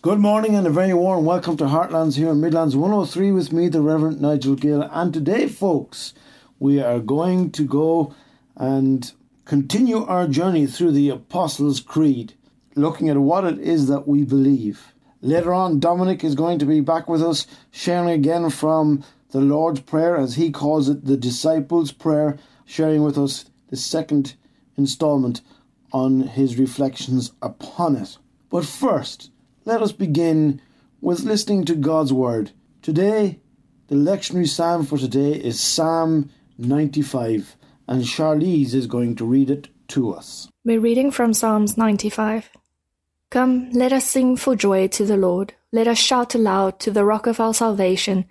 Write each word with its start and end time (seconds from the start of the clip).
Good 0.00 0.20
morning 0.20 0.54
and 0.54 0.64
a 0.64 0.70
very 0.70 0.94
warm 0.94 1.24
welcome 1.24 1.56
to 1.56 1.64
Heartlands 1.64 2.16
here 2.16 2.30
in 2.30 2.40
Midlands 2.40 2.76
103 2.76 3.32
with 3.32 3.52
me, 3.52 3.66
the 3.66 3.80
Reverend 3.80 4.20
Nigel 4.20 4.54
Gill. 4.54 4.82
And 4.92 5.12
today, 5.12 5.48
folks, 5.48 6.14
we 6.60 6.80
are 6.80 7.00
going 7.00 7.50
to 7.50 7.64
go 7.64 8.14
and 8.54 9.12
continue 9.44 10.04
our 10.04 10.28
journey 10.28 10.68
through 10.68 10.92
the 10.92 11.08
Apostles' 11.08 11.80
Creed, 11.80 12.34
looking 12.76 13.08
at 13.08 13.16
what 13.16 13.42
it 13.42 13.58
is 13.58 13.88
that 13.88 14.06
we 14.06 14.22
believe. 14.22 14.94
Later 15.20 15.52
on, 15.52 15.80
Dominic 15.80 16.22
is 16.22 16.36
going 16.36 16.60
to 16.60 16.64
be 16.64 16.80
back 16.80 17.08
with 17.08 17.20
us, 17.20 17.48
sharing 17.72 18.10
again 18.10 18.50
from 18.50 19.02
the 19.32 19.40
Lord's 19.40 19.80
Prayer, 19.80 20.16
as 20.16 20.36
he 20.36 20.52
calls 20.52 20.88
it, 20.88 21.06
the 21.06 21.16
Disciples' 21.16 21.90
Prayer, 21.90 22.38
sharing 22.64 23.02
with 23.02 23.18
us 23.18 23.46
the 23.68 23.76
second 23.76 24.36
installment 24.76 25.40
on 25.92 26.20
his 26.20 26.56
reflections 26.56 27.32
upon 27.42 27.96
it. 27.96 28.16
But 28.48 28.64
first, 28.64 29.32
let 29.68 29.82
us 29.82 29.92
begin 29.92 30.62
with 31.02 31.24
listening 31.24 31.62
to 31.62 31.74
God's 31.74 32.10
Word. 32.10 32.52
Today, 32.80 33.38
the 33.88 33.96
lectionary 33.96 34.48
psalm 34.48 34.86
for 34.86 34.96
today 34.96 35.32
is 35.32 35.60
Psalm 35.60 36.30
95, 36.56 37.54
and 37.86 38.02
Charlize 38.02 38.72
is 38.72 38.86
going 38.86 39.14
to 39.16 39.26
read 39.26 39.50
it 39.50 39.68
to 39.88 40.14
us. 40.14 40.48
We're 40.64 40.80
reading 40.80 41.10
from 41.10 41.34
Psalms 41.34 41.76
95. 41.76 42.48
Come, 43.30 43.68
let 43.72 43.92
us 43.92 44.06
sing 44.06 44.38
for 44.38 44.56
joy 44.56 44.88
to 44.88 45.04
the 45.04 45.18
Lord. 45.18 45.52
Let 45.70 45.86
us 45.86 45.98
shout 45.98 46.34
aloud 46.34 46.80
to 46.80 46.90
the 46.90 47.04
rock 47.04 47.26
of 47.26 47.38
our 47.38 47.52
salvation. 47.52 48.24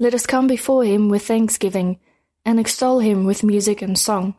Let 0.00 0.14
us 0.14 0.26
come 0.26 0.48
before 0.48 0.82
him 0.82 1.08
with 1.08 1.24
thanksgiving, 1.24 2.00
and 2.44 2.58
extol 2.58 2.98
him 2.98 3.24
with 3.24 3.44
music 3.44 3.82
and 3.82 3.96
song. 3.96 4.34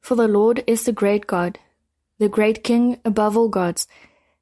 For 0.00 0.16
the 0.16 0.26
Lord 0.26 0.64
is 0.66 0.86
the 0.86 0.92
great 0.92 1.28
God, 1.28 1.60
the 2.18 2.28
great 2.28 2.64
King 2.64 2.98
above 3.04 3.36
all 3.36 3.48
gods. 3.48 3.86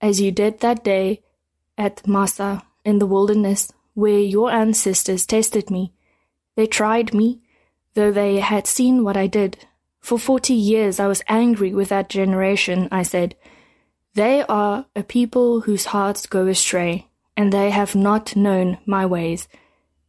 as 0.00 0.20
you 0.20 0.30
did 0.30 0.60
that 0.60 0.84
day 0.84 1.22
at 1.76 2.06
Massah 2.06 2.62
in 2.84 2.98
the 2.98 3.06
wilderness, 3.06 3.72
where 3.94 4.18
your 4.18 4.50
ancestors 4.50 5.26
tested 5.26 5.70
me. 5.70 5.92
They 6.56 6.66
tried 6.66 7.14
me, 7.14 7.40
though 7.94 8.12
they 8.12 8.40
had 8.40 8.66
seen 8.66 9.04
what 9.04 9.16
I 9.16 9.26
did. 9.26 9.66
For 10.00 10.18
forty 10.18 10.54
years 10.54 11.00
I 11.00 11.06
was 11.06 11.22
angry 11.28 11.72
with 11.74 11.88
that 11.88 12.08
generation, 12.08 12.88
I 12.90 13.02
said. 13.02 13.36
They 14.14 14.42
are 14.48 14.86
a 14.96 15.02
people 15.02 15.60
whose 15.60 15.86
hearts 15.86 16.26
go 16.26 16.46
astray, 16.46 17.08
and 17.36 17.52
they 17.52 17.70
have 17.70 17.94
not 17.94 18.34
known 18.34 18.78
my 18.86 19.06
ways. 19.06 19.48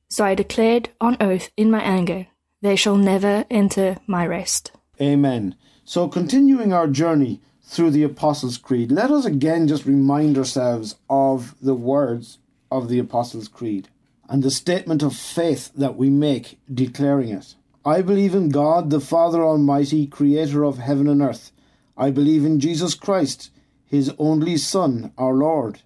So 0.08 0.26
I 0.26 0.34
declared 0.34 0.90
on 1.00 1.17
oath 1.20 1.52
in 1.56 1.70
my 1.70 1.82
anger, 1.82 2.28
they 2.62 2.76
shall 2.76 2.98
never 2.98 3.45
enter 3.50 3.98
my 4.08 4.26
rest. 4.26 4.72
Amen. 5.00 5.56
So, 5.86 6.08
continuing 6.08 6.73
our 6.73 6.88
journey 6.88 7.42
through 7.70 7.92
the 7.92 8.02
Apostles' 8.02 8.58
Creed, 8.58 8.92
let 8.92 9.12
us 9.12 9.25
again 9.25 9.67
just 9.67 9.86
remind 9.86 10.39
ourselves 10.39 10.95
of 11.08 11.53
the 11.62 11.76
words 11.76 12.39
of 12.72 12.89
the 12.89 12.98
Apostles' 12.98 13.48
Creed 13.48 13.89
and 14.28 14.42
the 14.42 14.50
statement 14.50 15.03
of 15.03 15.16
faith 15.16 15.72
that 15.76 15.95
we 15.95 16.09
make 16.09 16.58
declaring 16.73 17.30
it. 17.30 17.53
I 17.86 18.02
believe 18.02 18.34
in 18.34 18.50
God, 18.50 18.89
the 18.89 19.00
Father 19.00 19.44
Almighty, 19.44 20.08
creator 20.08 20.66
of 20.66 20.80
heaven 20.80 21.08
and 21.08 21.21
earth. 21.21 21.52
I 21.95 22.10
believe 22.10 22.43
in 22.43 22.60
Jesus 22.60 22.95
Christ, 22.95 23.52
his 23.86 24.11
only 24.17 24.58
Son, 24.58 25.14
our 25.16 25.36
Lord. 25.36 25.82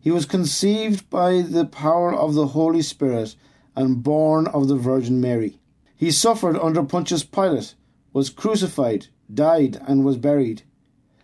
He 0.00 0.10
was 0.10 0.26
conceived 0.26 1.08
by 1.10 1.42
the 1.42 1.64
power 1.64 2.12
of 2.12 2.34
the 2.34 2.48
Holy 2.48 2.82
Spirit 2.82 3.36
and 3.76 4.02
born 4.02 4.48
of 4.48 4.66
the 4.66 4.76
Virgin 4.76 5.20
Mary. 5.20 5.60
He 5.94 6.10
suffered 6.10 6.58
under 6.58 6.82
Pontius 6.82 7.22
Pilate, 7.22 7.76
was 8.12 8.30
crucified, 8.30 9.06
died, 9.32 9.80
and 9.86 10.04
was 10.04 10.16
buried 10.16 10.64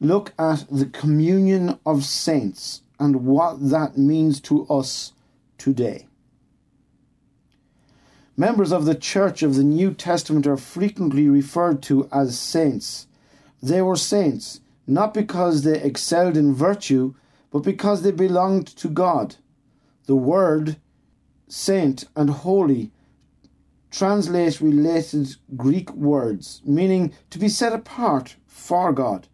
look 0.00 0.32
at 0.38 0.66
the 0.70 0.86
communion 0.86 1.78
of 1.86 2.04
saints 2.04 2.82
and 2.98 3.24
what 3.24 3.70
that 3.70 3.96
means 3.96 4.40
to 4.42 4.66
us 4.68 5.12
today. 5.58 6.06
Members 8.36 8.72
of 8.72 8.84
the 8.84 8.94
Church 8.94 9.42
of 9.42 9.54
the 9.54 9.64
New 9.64 9.94
Testament 9.94 10.46
are 10.46 10.58
frequently 10.58 11.28
referred 11.28 11.82
to 11.84 12.08
as 12.12 12.38
saints. 12.38 13.06
They 13.62 13.80
were 13.80 13.96
saints 13.96 14.60
not 14.86 15.12
because 15.12 15.62
they 15.62 15.80
excelled 15.80 16.36
in 16.36 16.54
virtue, 16.54 17.14
but 17.50 17.60
because 17.60 18.02
they 18.02 18.12
belonged 18.12 18.66
to 18.68 18.88
God. 18.88 19.36
The 20.06 20.14
word 20.16 20.76
saint 21.48 22.04
and 22.14 22.30
holy 22.30 22.92
translate 23.90 24.60
related 24.60 25.36
Greek 25.56 25.92
words, 25.92 26.60
meaning 26.64 27.12
to 27.30 27.38
be 27.38 27.48
set 27.48 27.72
apart 27.72 28.36
for 28.46 28.92
God. 28.92 29.26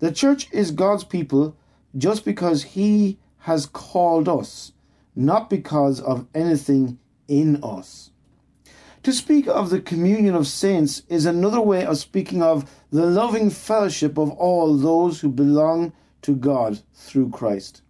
The 0.00 0.12
church 0.12 0.48
is 0.52 0.70
God's 0.70 1.04
people 1.04 1.56
just 1.96 2.24
because 2.24 2.62
He 2.62 3.18
has 3.40 3.66
called 3.66 4.28
us, 4.28 4.72
not 5.16 5.50
because 5.50 6.00
of 6.00 6.26
anything 6.34 6.98
in 7.26 7.62
us. 7.62 8.10
To 9.04 9.12
speak 9.12 9.46
of 9.46 9.70
the 9.70 9.80
communion 9.80 10.34
of 10.34 10.46
saints 10.46 11.02
is 11.08 11.24
another 11.24 11.60
way 11.60 11.84
of 11.84 11.98
speaking 11.98 12.42
of 12.42 12.70
the 12.90 13.06
loving 13.06 13.50
fellowship 13.50 14.18
of 14.18 14.30
all 14.32 14.76
those 14.76 15.20
who 15.20 15.30
belong 15.30 15.92
to 16.22 16.34
God 16.34 16.80
through 16.92 17.30
Christ. 17.30 17.82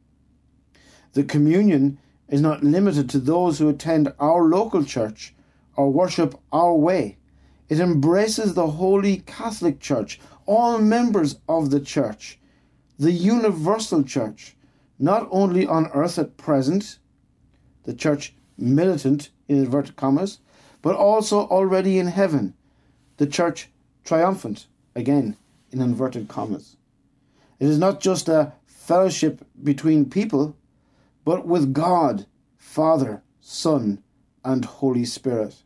The 1.15 1.25
communion 1.25 1.99
is 2.29 2.41
not 2.41 2.63
limited 2.63 3.09
to 3.11 3.19
those 3.19 3.59
who 3.59 3.69
attend 3.69 4.13
our 4.21 4.45
local 4.45 4.85
church 4.85 5.35
or 5.77 5.91
worship 5.91 6.35
our 6.53 6.75
way. 6.75 7.17
It 7.69 7.81
embraces 7.81 8.55
the 8.55 8.67
Holy 8.67 9.19
Catholic 9.19 9.81
Church, 9.81 10.21
all 10.49 10.79
members 10.79 11.39
of 11.47 11.71
the 11.71 11.79
Church, 11.79 12.39
the 12.99 13.13
universal 13.13 14.03
Church, 14.03 14.57
not 14.99 15.29
only 15.31 15.67
on 15.67 15.91
earth 15.93 16.19
at 16.19 16.39
present, 16.39 16.99
the 17.85 17.93
Church 17.93 18.35
militant 18.57 19.29
in 19.47 19.59
inverted 19.59 19.95
commas, 19.95 20.39
but 20.81 20.97
also 20.97 21.41
already 21.49 21.99
in 21.99 22.07
heaven, 22.07 22.55
the 23.19 23.27
Church 23.27 23.69
triumphant, 24.05 24.67
again 24.97 25.37
in 25.71 25.83
inverted 25.83 26.29
commas. 26.29 26.77
It 27.61 27.69
is 27.69 27.79
not 27.79 28.01
just 28.01 28.27
a 28.27 28.55
fellowship 28.65 29.47
between 29.63 30.09
people, 30.09 30.57
but 31.27 31.47
with 31.47 31.75
God, 31.75 32.25
Father, 32.57 33.23
Son, 33.43 34.03
and 34.43 34.65
Holy 34.65 35.05
Spirit. 35.05 35.63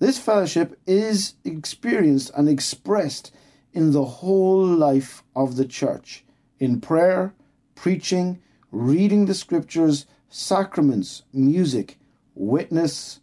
This 0.00 0.18
fellowship 0.18 0.76
is 0.84 1.34
experienced 1.44 2.32
and 2.36 2.48
expressed 2.48 3.32
in 3.74 3.90
the 3.90 4.04
whole 4.04 4.64
life 4.64 5.22
of 5.34 5.56
the 5.56 5.66
church 5.66 6.24
in 6.58 6.80
prayer, 6.80 7.34
preaching, 7.74 8.40
reading 8.70 9.26
the 9.26 9.34
scriptures, 9.34 10.06
sacraments, 10.28 11.24
music, 11.32 11.98
witness, 12.34 13.20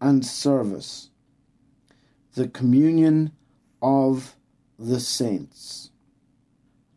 and 0.00 0.24
service. 0.24 1.10
The 2.34 2.48
communion 2.48 3.32
of 3.80 4.36
the 4.78 5.00
saints. 5.00 5.90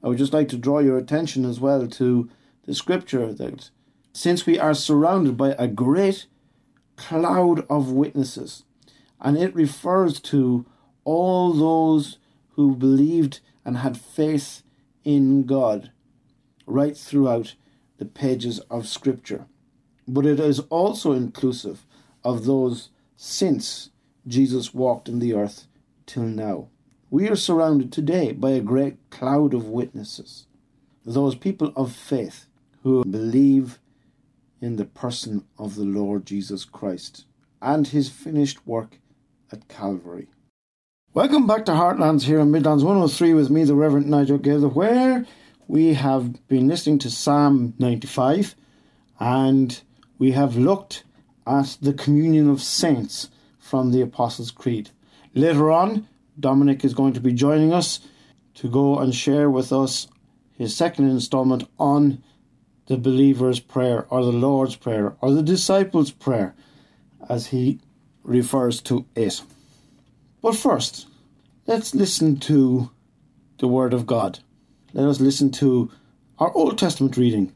I 0.03 0.09
would 0.09 0.17
just 0.17 0.33
like 0.33 0.49
to 0.49 0.57
draw 0.57 0.79
your 0.79 0.97
attention 0.97 1.45
as 1.45 1.59
well 1.59 1.87
to 1.87 2.29
the 2.65 2.75
scripture 2.75 3.33
that 3.33 3.69
since 4.11 4.45
we 4.45 4.59
are 4.59 4.73
surrounded 4.73 5.37
by 5.37 5.55
a 5.57 5.67
great 5.67 6.25
cloud 6.97 7.65
of 7.69 7.91
witnesses, 7.91 8.65
and 9.21 9.37
it 9.37 9.55
refers 9.55 10.19
to 10.19 10.65
all 11.05 11.53
those 11.53 12.17
who 12.59 12.75
believed 12.75 13.39
and 13.63 13.77
had 13.77 13.97
faith 13.97 14.63
in 15.05 15.45
God 15.45 15.91
right 16.67 16.97
throughout 16.97 17.55
the 17.99 18.03
pages 18.05 18.59
of 18.69 18.85
Scripture. 18.85 19.45
but 20.05 20.25
it 20.25 20.41
is 20.41 20.59
also 20.69 21.13
inclusive 21.13 21.85
of 22.21 22.43
those 22.43 22.89
since 23.15 23.91
Jesus 24.27 24.73
walked 24.73 25.07
in 25.07 25.19
the 25.19 25.33
earth 25.33 25.67
till 26.05 26.23
now. 26.23 26.67
We 27.09 27.29
are 27.29 27.35
surrounded 27.37 27.93
today 27.93 28.33
by 28.33 28.51
a 28.51 28.59
great 28.59 28.97
cloud 29.09 29.53
of 29.53 29.69
witnesses, 29.69 30.45
those 31.05 31.35
people 31.35 31.71
of 31.77 31.95
faith 31.95 32.47
who 32.83 33.05
believe 33.05 33.79
in 34.59 34.75
the 34.75 34.85
person 34.85 35.45
of 35.57 35.75
the 35.75 35.85
Lord 35.85 36.25
Jesus 36.25 36.65
Christ 36.65 37.23
and 37.61 37.87
his 37.87 38.09
finished 38.09 38.67
work 38.67 38.99
at 39.49 39.69
Calvary. 39.69 40.27
Welcome 41.15 41.47
back 41.47 41.65
to 41.65 41.71
Heartlands 41.71 42.21
here 42.21 42.39
in 42.39 42.51
Midlands 42.51 42.83
103 42.83 43.33
with 43.33 43.49
me, 43.49 43.63
the 43.63 43.73
Reverend 43.73 44.05
Nigel 44.05 44.37
Gill, 44.37 44.69
where 44.69 45.25
we 45.67 45.95
have 45.95 46.47
been 46.47 46.67
listening 46.67 46.99
to 46.99 47.09
Psalm 47.09 47.73
95 47.79 48.53
and 49.19 49.81
we 50.19 50.33
have 50.33 50.55
looked 50.55 51.03
at 51.47 51.79
the 51.81 51.93
communion 51.93 52.47
of 52.47 52.61
saints 52.61 53.31
from 53.57 53.91
the 53.91 54.01
Apostles' 54.01 54.51
Creed. 54.51 54.91
Later 55.33 55.71
on, 55.71 56.07
Dominic 56.39 56.85
is 56.85 56.93
going 56.93 57.13
to 57.13 57.19
be 57.19 57.33
joining 57.33 57.73
us 57.73 58.01
to 58.53 58.69
go 58.69 58.99
and 58.99 59.15
share 59.15 59.49
with 59.49 59.73
us 59.73 60.07
his 60.59 60.75
second 60.75 61.09
installment 61.09 61.67
on 61.79 62.21
the 62.85 62.97
believer's 62.97 63.59
prayer 63.59 64.05
or 64.11 64.23
the 64.23 64.31
Lord's 64.31 64.75
prayer 64.75 65.15
or 65.21 65.31
the 65.31 65.41
disciples' 65.41 66.11
prayer 66.11 66.53
as 67.27 67.47
he 67.47 67.79
refers 68.23 68.79
to 68.81 69.07
it. 69.15 69.41
But 70.41 70.55
first, 70.55 71.07
let's 71.67 71.93
listen 71.93 72.37
to 72.41 72.89
the 73.57 73.67
Word 73.67 73.93
of 73.93 74.05
God. 74.05 74.39
Let 74.93 75.07
us 75.07 75.19
listen 75.19 75.51
to 75.51 75.91
our 76.39 76.51
Old 76.53 76.77
Testament 76.77 77.17
reading, 77.17 77.53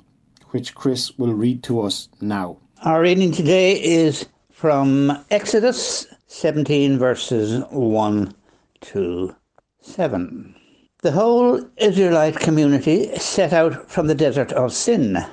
which 0.52 0.76
Chris 0.76 1.18
will 1.18 1.34
read 1.34 1.64
to 1.64 1.82
us 1.82 2.10
now. 2.20 2.58
Our 2.84 3.02
reading 3.02 3.32
today 3.32 3.82
is 3.82 4.26
from 4.52 5.18
Exodus 5.32 6.08
17, 6.28 7.00
verses 7.00 7.64
1 7.70 8.36
to 8.82 9.36
7. 9.80 10.56
The 11.02 11.12
whole 11.12 11.66
Israelite 11.78 12.38
community 12.38 13.16
set 13.18 13.54
out 13.54 13.90
from 13.90 14.08
the 14.08 14.16
desert 14.16 14.52
of 14.52 14.74
Sin, 14.74 15.26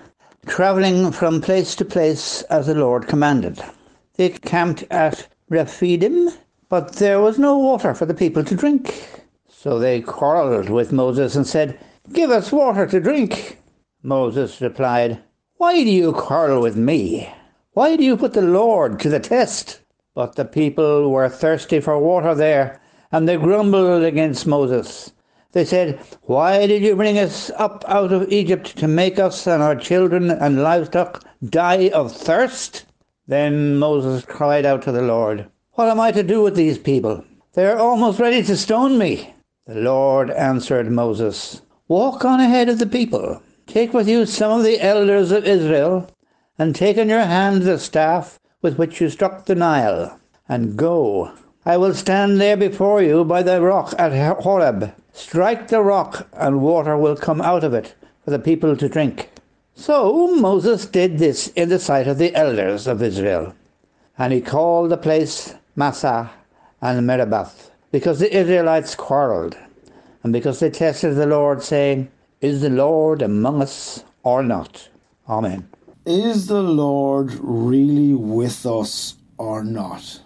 travelling 0.46 1.10
from 1.10 1.40
place 1.40 1.74
to 1.76 1.84
place 1.84 2.42
as 2.42 2.68
the 2.68 2.74
Lord 2.76 3.08
commanded. 3.08 3.60
They 4.14 4.30
camped 4.30 4.84
at 4.90 5.26
Rephidim, 5.48 6.30
but 6.70 6.94
there 6.94 7.20
was 7.20 7.36
no 7.36 7.58
water 7.58 7.92
for 7.94 8.06
the 8.06 8.14
people 8.14 8.44
to 8.44 8.54
drink. 8.54 9.24
So 9.48 9.78
they 9.78 10.00
quarrelled 10.00 10.70
with 10.70 10.92
Moses 10.92 11.34
and 11.34 11.46
said, 11.46 11.78
Give 12.12 12.30
us 12.30 12.52
water 12.52 12.86
to 12.86 13.00
drink. 13.00 13.58
Moses 14.02 14.60
replied, 14.60 15.20
Why 15.56 15.74
do 15.84 15.90
you 15.90 16.12
quarrel 16.12 16.62
with 16.62 16.76
me? 16.76 17.28
Why 17.72 17.96
do 17.96 18.04
you 18.04 18.16
put 18.16 18.34
the 18.34 18.40
Lord 18.40 19.00
to 19.00 19.08
the 19.08 19.20
test? 19.20 19.80
But 20.14 20.36
the 20.36 20.44
people 20.44 21.10
were 21.10 21.28
thirsty 21.28 21.80
for 21.80 21.98
water 21.98 22.34
there, 22.34 22.80
and 23.12 23.28
they 23.28 23.36
grumbled 23.36 24.04
against 24.04 24.46
Moses. 24.46 25.12
They 25.52 25.64
said, 25.64 25.98
Why 26.22 26.68
did 26.68 26.82
you 26.82 26.94
bring 26.94 27.18
us 27.18 27.50
up 27.56 27.84
out 27.88 28.12
of 28.12 28.30
Egypt 28.30 28.76
to 28.78 28.86
make 28.86 29.18
us 29.18 29.46
and 29.48 29.60
our 29.60 29.74
children 29.74 30.30
and 30.30 30.62
livestock 30.62 31.24
die 31.44 31.88
of 31.88 32.16
thirst? 32.16 32.86
Then 33.26 33.76
Moses 33.76 34.24
cried 34.24 34.64
out 34.64 34.82
to 34.82 34.92
the 34.92 35.02
Lord, 35.02 35.50
What 35.80 35.88
am 35.88 35.98
I 35.98 36.12
to 36.12 36.22
do 36.22 36.42
with 36.42 36.56
these 36.56 36.76
people? 36.76 37.24
They 37.54 37.64
are 37.64 37.78
almost 37.78 38.20
ready 38.20 38.42
to 38.42 38.54
stone 38.54 38.98
me. 38.98 39.32
The 39.66 39.76
Lord 39.76 40.28
answered 40.30 40.92
Moses, 40.92 41.62
Walk 41.88 42.22
on 42.22 42.38
ahead 42.38 42.68
of 42.68 42.78
the 42.78 42.86
people. 42.86 43.40
Take 43.66 43.94
with 43.94 44.06
you 44.06 44.26
some 44.26 44.58
of 44.58 44.62
the 44.62 44.78
elders 44.78 45.32
of 45.32 45.46
Israel, 45.46 46.06
and 46.58 46.76
take 46.76 46.98
in 46.98 47.08
your 47.08 47.24
hand 47.24 47.62
the 47.62 47.78
staff 47.78 48.38
with 48.60 48.76
which 48.76 49.00
you 49.00 49.08
struck 49.08 49.46
the 49.46 49.54
Nile, 49.54 50.20
and 50.50 50.76
go. 50.76 51.32
I 51.64 51.78
will 51.78 51.94
stand 51.94 52.38
there 52.38 52.58
before 52.58 53.00
you 53.00 53.24
by 53.24 53.42
the 53.42 53.62
rock 53.62 53.94
at 53.98 54.12
Horeb. 54.42 54.92
Strike 55.14 55.68
the 55.68 55.80
rock, 55.80 56.28
and 56.34 56.60
water 56.60 56.98
will 56.98 57.16
come 57.16 57.40
out 57.40 57.64
of 57.64 57.72
it 57.72 57.94
for 58.22 58.32
the 58.32 58.38
people 58.38 58.76
to 58.76 58.86
drink. 58.90 59.30
So 59.74 60.36
Moses 60.36 60.84
did 60.84 61.16
this 61.16 61.46
in 61.56 61.70
the 61.70 61.78
sight 61.78 62.06
of 62.06 62.18
the 62.18 62.34
elders 62.34 62.86
of 62.86 63.02
Israel. 63.02 63.54
And 64.18 64.34
he 64.34 64.42
called 64.42 64.90
the 64.90 64.98
place 64.98 65.54
Massah 65.80 66.30
and 66.82 67.06
Meribah, 67.06 67.50
because 67.90 68.18
the 68.18 68.30
Israelites 68.36 68.94
quarrelled, 68.94 69.56
and 70.22 70.30
because 70.30 70.60
they 70.60 70.68
tested 70.68 71.16
the 71.16 71.24
Lord, 71.24 71.62
saying, 71.62 72.10
Is 72.42 72.60
the 72.60 72.68
Lord 72.68 73.22
among 73.22 73.62
us 73.62 74.04
or 74.22 74.42
not? 74.42 74.90
Amen. 75.26 75.70
Is 76.04 76.48
the 76.48 76.60
Lord 76.62 77.32
really 77.40 78.12
with 78.12 78.66
us 78.66 79.14
or 79.38 79.64
not? 79.64 80.20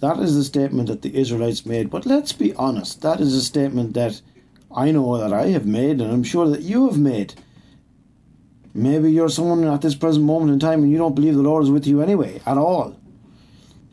That 0.00 0.18
is 0.18 0.34
the 0.34 0.44
statement 0.44 0.88
that 0.88 1.00
the 1.00 1.16
Israelites 1.16 1.64
made. 1.64 1.88
But 1.88 2.04
let's 2.04 2.34
be 2.34 2.52
honest, 2.56 3.00
that 3.00 3.18
is 3.18 3.32
a 3.32 3.40
statement 3.42 3.94
that 3.94 4.20
I 4.70 4.90
know 4.90 5.16
that 5.16 5.32
I 5.32 5.46
have 5.56 5.64
made, 5.64 6.02
and 6.02 6.12
I'm 6.12 6.22
sure 6.22 6.48
that 6.50 6.60
you 6.60 6.86
have 6.86 6.98
made. 6.98 7.32
Maybe 8.74 9.10
you're 9.10 9.30
someone 9.30 9.64
at 9.64 9.80
this 9.80 9.94
present 9.94 10.26
moment 10.26 10.52
in 10.52 10.58
time 10.58 10.82
and 10.82 10.92
you 10.92 10.98
don't 10.98 11.14
believe 11.14 11.34
the 11.34 11.40
Lord 11.40 11.64
is 11.64 11.70
with 11.70 11.86
you 11.86 12.02
anyway, 12.02 12.42
at 12.44 12.58
all. 12.58 12.94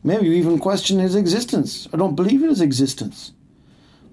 Maybe 0.03 0.27
you 0.27 0.33
even 0.33 0.59
question 0.59 0.99
his 0.99 1.15
existence 1.15 1.87
or 1.91 1.97
don't 1.97 2.15
believe 2.15 2.43
in 2.43 2.49
his 2.49 2.61
existence. 2.61 3.31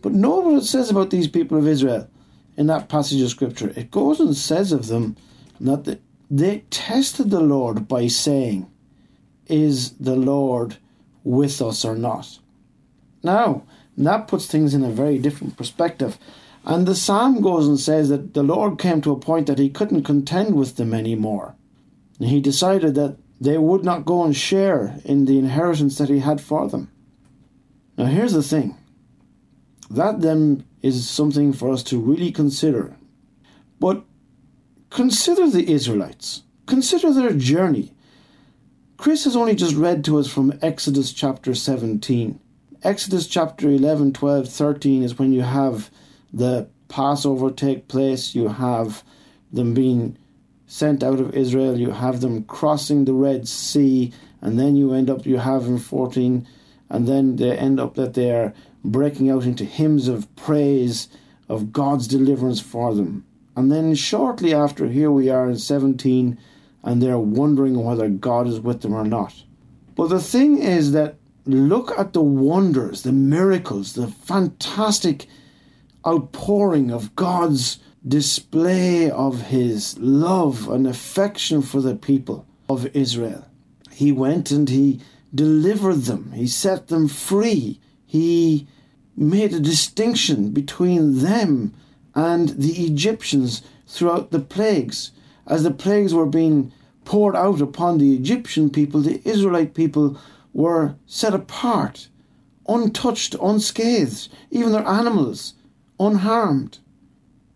But 0.03 0.13
know 0.13 0.41
what 0.41 0.63
it 0.63 0.67
says 0.67 0.91
about 0.91 1.11
these 1.11 1.29
people 1.29 1.59
of 1.59 1.67
Israel 1.67 2.09
in 2.57 2.67
that 2.69 2.89
passage 2.89 3.21
of 3.21 3.31
scripture. 3.31 3.73
It 3.77 3.91
goes 3.91 4.21
and 4.21 4.37
says 4.37 4.73
of 4.73 4.87
them 4.87 5.17
that 5.61 6.01
they 6.31 6.65
tested 6.71 7.31
the 7.31 7.41
Lord 7.41 7.89
by 7.89 8.07
saying, 8.07 8.71
Is 9.47 9.93
the 9.93 10.17
Lord 10.17 10.77
with 11.25 11.61
us 11.61 11.85
or 11.85 11.97
not? 11.97 12.39
Now, 13.23 13.65
that 13.99 14.29
puts 14.29 14.47
things 14.47 14.73
in 14.73 14.85
a 14.85 14.91
very 14.91 15.19
different 15.19 15.57
perspective. 15.57 16.19
And 16.65 16.87
the 16.87 16.95
psalm 16.95 17.41
goes 17.41 17.67
and 17.67 17.79
says 17.79 18.09
that 18.11 18.35
the 18.35 18.43
Lord 18.43 18.79
came 18.79 19.01
to 19.03 19.13
a 19.13 19.19
point 19.19 19.47
that 19.47 19.59
he 19.59 19.69
couldn't 19.69 20.05
contend 20.05 20.55
with 20.55 20.77
them 20.77 20.95
anymore. 20.95 21.55
And 22.19 22.29
he 22.29 22.41
decided 22.41 22.95
that 22.95 23.17
they 23.41 23.57
would 23.57 23.85
not 23.85 24.05
go 24.05 24.23
and 24.25 24.37
share 24.37 25.01
in 25.05 25.25
the 25.25 25.39
inheritance 25.39 25.97
that 25.99 26.11
he 26.11 26.19
had 26.19 26.41
for 26.41 26.69
them. 26.69 26.91
Now, 27.97 28.07
here's 28.07 28.35
the 28.35 28.43
thing 28.43 28.77
that 29.91 30.21
then 30.21 30.65
is 30.83 31.09
something 31.09 31.53
for 31.53 31.73
us 31.73 31.83
to 31.85 31.99
really 31.99 32.31
consider. 32.31 32.97
But 33.81 34.05
consider 34.91 35.49
the 35.49 35.71
Israelites, 35.71 36.43
consider 36.67 37.13
their 37.13 37.33
journey. 37.33 37.93
Chris 38.97 39.25
has 39.25 39.35
only 39.35 39.55
just 39.55 39.75
read 39.75 40.05
to 40.05 40.19
us 40.19 40.29
from 40.29 40.59
Exodus 40.63 41.13
chapter 41.13 41.55
17. 41.55 42.39
Exodus 42.83 43.27
chapter 43.27 43.71
11, 43.71 44.13
12, 44.13 44.49
13 44.49 45.03
is 45.03 45.19
when 45.19 45.33
you 45.33 45.43
have 45.43 45.91
the 46.33 46.69
Passover 46.89 47.51
take 47.51 47.89
place, 47.89 48.35
you 48.35 48.49
have 48.49 49.03
them 49.53 49.75
being 49.75 50.19
sent 50.71 51.03
out 51.03 51.19
of 51.19 51.35
Israel, 51.35 51.77
you 51.77 51.91
have 51.91 52.21
them 52.21 52.45
crossing 52.45 53.05
the 53.05 53.13
Red 53.13 53.49
Sea, 53.49 54.13
and 54.41 54.57
then 54.57 54.77
you 54.77 54.95
end 54.95 55.11
up, 55.11 55.27
you 55.27 55.39
have 55.39 55.67
in 55.67 55.81
14, 55.81 56.47
and 56.89 57.09
then 57.09 57.35
they 57.37 57.59
end 57.59 57.81
up 57.81 57.97
that 57.97 58.15
they 58.15 58.31
are 58.31 58.55
breaking 58.85 59.29
out 59.29 59.43
into 59.43 59.65
hymns 59.65 60.07
of 60.07 60.33
praise 60.37 61.09
of 61.49 61.73
God's 61.73 62.07
deliverance 62.07 62.61
for 62.61 62.95
them. 62.95 63.27
And 63.57 63.73
then 63.73 63.97
shortly 63.97 64.55
after, 64.55 64.87
here 64.87 65.11
we 65.11 65.29
are 65.29 65.51
in 65.51 65.59
17, 65.59 66.39
and 66.85 67.03
they're 67.03 67.19
wondering 67.19 67.83
whether 67.83 68.09
God 68.09 68.47
is 68.47 68.61
with 68.61 68.83
them 68.83 68.95
or 68.95 69.05
not. 69.05 69.43
But 69.97 70.07
the 70.07 70.21
thing 70.21 70.59
is 70.59 70.93
that 70.93 71.17
look 71.47 71.91
at 71.99 72.13
the 72.13 72.23
wonders, 72.23 73.03
the 73.03 73.11
miracles, 73.11 73.95
the 73.95 74.07
fantastic 74.07 75.27
outpouring 76.07 76.93
of 76.93 77.17
God's 77.17 77.81
display 78.07 79.11
of 79.11 79.43
his 79.43 79.99
love 79.99 80.69
and 80.69 80.87
affection 80.87 81.63
for 81.63 81.81
the 81.81 81.95
people 81.95 82.47
of 82.69 82.87
Israel. 82.97 83.47
He 83.91 84.13
went 84.13 84.51
and 84.51 84.69
he 84.69 85.01
delivered 85.35 86.03
them, 86.03 86.33
he 86.33 86.47
set 86.47 86.89
them 86.89 87.09
free, 87.09 87.81
he 88.07 88.67
made 89.17 89.53
a 89.53 89.61
distinction 89.61 90.51
between 90.51 91.19
them 91.19 91.75
and 92.15 92.49
the 92.51 92.85
Egyptians 92.85 93.63
throughout 93.87 94.31
the 94.31 94.41
plagues. 94.41 95.13
As 95.47 95.63
the 95.63 95.71
plagues 95.71 96.15
were 96.15 96.27
being 96.27 96.73
poured 97.05 97.37
out 97.37 97.61
upon 97.61 97.99
the 97.99 98.15
Egyptian 98.15 98.71
people, 98.71 99.01
the 99.01 99.21
Israelite 99.29 99.75
people 99.75 100.19
were 100.53 100.95
set 101.07 101.35
apart, 101.35 102.09
untouched, 102.67 103.35
unscathed, 103.41 104.29
even 104.51 104.73
their 104.73 104.87
animals 104.87 105.55
unharmed. 105.99 106.79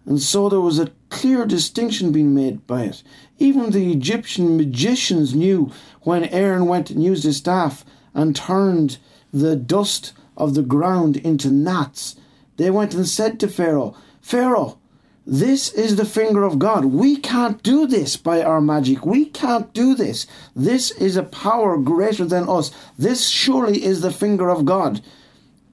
And 0.06 0.20
so 0.20 0.49
there 0.49 0.61
was 0.61 0.78
a 0.78 0.92
clear 1.08 1.46
distinction 1.46 2.12
being 2.12 2.34
made 2.34 2.66
by 2.66 2.82
it. 2.82 3.02
Even 3.38 3.70
the 3.70 3.92
Egyptian 3.92 4.56
magicians 4.56 5.34
knew 5.34 5.70
when 6.02 6.25
Aaron 6.25 6.66
went 6.66 6.90
and 6.90 7.02
used 7.02 7.25
his 7.25 7.38
staff 7.38 7.84
and 8.12 8.37
turned 8.37 8.99
the 9.32 9.56
dust 9.56 10.12
of 10.37 10.54
the 10.54 10.62
ground 10.62 11.16
into 11.18 11.50
gnats. 11.50 12.16
They 12.56 12.70
went 12.70 12.94
and 12.94 13.08
said 13.08 13.40
to 13.40 13.49
Pharaoh, 13.49 13.96
Pharaoh, 14.20 14.78
This 15.26 15.73
is 15.73 15.96
the 15.96 16.04
finger 16.04 16.44
of 16.44 16.58
God. 16.58 16.84
We 16.84 17.16
can't 17.16 17.62
do 17.62 17.87
this 17.87 18.16
by 18.16 18.42
our 18.42 18.61
magic. 18.61 19.04
We 19.04 19.26
can't 19.26 19.73
do 19.73 19.94
this. 19.94 20.26
This 20.54 20.90
is 20.92 21.16
a 21.16 21.23
power 21.23 21.78
greater 21.78 22.25
than 22.25 22.49
us. 22.49 22.70
This 22.99 23.28
surely 23.28 23.84
is 23.84 24.02
the 24.02 24.12
finger 24.12 24.50
of 24.50 24.64
God. 24.64 25.00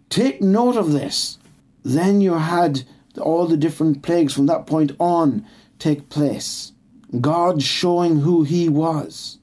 Take 0.09 0.41
note 0.41 0.77
of 0.77 0.91
this. 0.91 1.38
Then 1.83 2.21
you 2.21 2.33
had 2.35 2.83
all 3.18 3.48
the 3.48 3.58
different 3.58 4.01
plagues 4.01 4.34
from 4.34 4.46
that 4.48 4.68
point 4.68 4.91
on 5.00 5.46
take 5.80 6.10
place. 6.10 6.72
God 7.20 7.62
showing 7.62 8.22
who 8.22 8.44
He 8.44 8.70
was, 8.70 9.39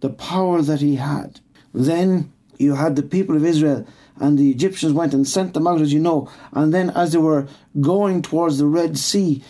the 0.00 0.10
power 0.10 0.62
that 0.62 0.80
He 0.80 0.96
had. 0.96 1.40
Then 1.74 2.32
you 2.58 2.74
had 2.74 2.96
the 2.96 3.02
people 3.02 3.36
of 3.36 3.44
Israel 3.44 3.86
and 4.18 4.38
the 4.38 4.50
Egyptians 4.50 4.92
went 4.92 5.14
and 5.14 5.26
sent 5.26 5.54
them 5.54 5.66
out, 5.66 5.80
as 5.80 5.92
you 5.92 6.00
know. 6.00 6.30
And 6.52 6.72
then, 6.72 6.90
as 6.90 7.12
they 7.12 7.18
were 7.18 7.46
going 7.80 8.22
towards 8.22 8.58
the 8.58 8.66
Red 8.66 8.98
Sea, 8.98 9.42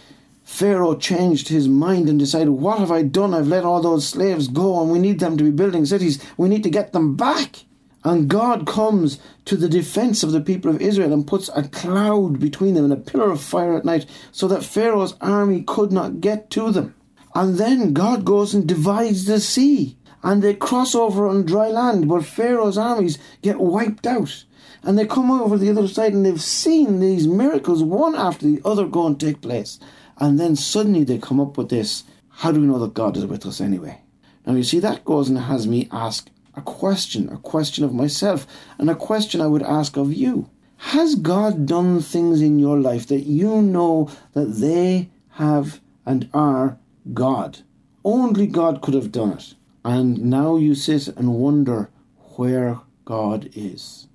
Pharaoh 0.43 0.97
changed 0.97 1.49
his 1.49 1.69
mind 1.69 2.09
and 2.09 2.19
decided, 2.19 2.51
What 2.51 2.79
have 2.79 2.91
I 2.91 3.03
done? 3.03 3.35
I've 3.35 3.49
let 3.49 3.65
all 3.65 3.81
those 3.81 4.07
slaves 4.07 4.49
go, 4.49 4.81
and 4.81 4.91
we 4.91 4.99
need 4.99 5.21
them 5.21 5.37
to 5.37 5.45
be 5.45 5.51
building 5.51 5.87
cities. 5.87 6.23
We 6.37 6.49
need 6.49 6.63
to 6.65 6.71
get 6.71 6.93
them 6.93 7.17
back. 7.17 7.65
And 8.07 8.29
God 8.29 8.69
comes 8.69 9.19
to 9.47 9.57
the 9.57 9.69
defense 9.69 10.23
of 10.23 10.31
the 10.31 10.41
people 10.41 10.71
of 10.71 10.81
Israel 10.81 11.13
and 11.13 11.27
puts 11.27 11.49
a 11.49 11.65
cloud 11.65 12.39
between 12.39 12.75
them 12.75 12.85
and 12.85 12.93
a 12.93 12.97
pillar 12.97 13.33
of 13.33 13.41
fire 13.41 13.77
at 13.77 13.85
night 13.85 14.07
so 14.31 14.47
that 14.47 14.63
Pharaoh's 14.63 15.17
army 15.21 15.65
could 15.67 15.91
not 15.91 16.21
get 16.21 16.49
to 16.51 16.71
them. 16.71 16.95
And 17.35 17.59
then 17.59 17.95
God 17.95 18.25
goes 18.25 18.55
and 18.55 18.65
divides 18.65 19.25
the 19.25 19.41
sea 19.41 19.97
and 20.23 20.41
they 20.41 20.55
cross 20.55 20.95
over 20.95 21.27
on 21.27 21.47
dry 21.47 21.67
land, 21.67 22.09
but 22.09 22.25
Pharaoh's 22.25 22.79
armies 22.79 23.19
get 23.43 23.59
wiped 23.59 24.07
out 24.07 24.45
and 24.85 24.97
they 24.97 25.05
come 25.05 25.33
over 25.33 25.59
the 25.59 25.71
other 25.71 25.89
side 25.89 26.13
and 26.13 26.25
they've 26.25 26.41
seen 26.41 27.01
these 27.01 27.27
miracles 27.27 27.83
one 27.83 28.15
after 28.15 28.47
the 28.47 28.61
other 28.65 28.87
go 28.87 29.09
and 29.09 29.19
take 29.19 29.41
place. 29.41 29.81
And 30.19 30.39
then 30.39 30.55
suddenly 30.55 31.03
they 31.03 31.19
come 31.19 31.41
up 31.41 31.59
with 31.59 31.71
this 31.71 32.05
how 32.29 32.53
do 32.53 32.61
we 32.61 32.69
know 32.69 32.79
that 32.79 32.95
God 32.95 33.17
is 33.17 33.27
with 33.27 33.45
us 33.47 33.61
anyway? 33.61 34.01
Now 34.47 34.55
you 34.55 34.63
see, 34.63 34.79
that 34.79 35.05
goes 35.05 35.29
and 35.29 35.39
has 35.39 35.67
me 35.67 35.89
ask 35.91 36.31
a 36.57 36.63
question, 36.63 37.29
a 37.31 37.37
question 37.37 37.85
of 37.85 37.95
myself, 37.95 38.47
and 38.79 38.91
a 38.91 38.95
question 38.95 39.41
I 39.41 39.47
would 39.47 39.63
ask 39.63 39.97
of 39.97 40.13
you. 40.13 40.51
Has 40.79 41.15
God 41.15 41.67
done 41.67 42.01
things 42.01 42.41
in 42.41 42.59
your 42.59 42.79
life 42.79 43.07
that 43.07 43.21
you 43.21 43.63
know 43.63 44.11
that 44.33 44.47
they 44.47 45.11
have 45.31 45.81
and 46.05 46.29
are 46.35 46.79
God? 47.15 47.59
Only 48.05 48.47
God 48.47 48.83
could 48.83 48.95
have 48.95 49.13
done 49.13 49.33
it. 49.33 49.55
And 49.85 50.19
now 50.19 50.57
you 50.57 50.75
sit 50.75 51.09
and 51.09 51.35
wonder 51.35 51.91
where 52.37 52.81
God 53.05 53.51
is 53.55 54.07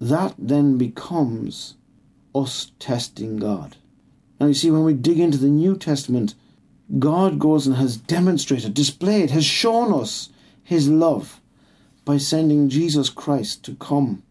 that 0.00 0.34
then 0.38 0.78
becomes 0.78 1.76
us 2.34 2.72
testing 2.78 3.36
God. 3.36 3.76
Now, 4.40 4.46
you 4.46 4.54
see, 4.54 4.70
when 4.70 4.84
we 4.84 4.94
dig 4.94 5.20
into 5.20 5.38
the 5.38 5.48
New 5.48 5.76
Testament, 5.76 6.34
God 6.98 7.38
goes 7.38 7.66
and 7.66 7.76
has 7.76 7.96
demonstrated, 7.98 8.72
displayed, 8.72 9.30
has 9.30 9.44
shown 9.44 9.92
us 9.92 10.30
his 10.62 10.88
love 10.88 11.39
by 12.04 12.16
sending 12.16 12.68
Jesus 12.68 13.10
Christ 13.10 13.64
to 13.64 13.74
come 13.76 14.22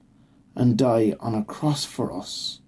and 0.55 0.77
die 0.77 1.15
on 1.19 1.35
a 1.35 1.43
cross 1.43 1.85
for 1.85 2.11
us. 2.11 2.59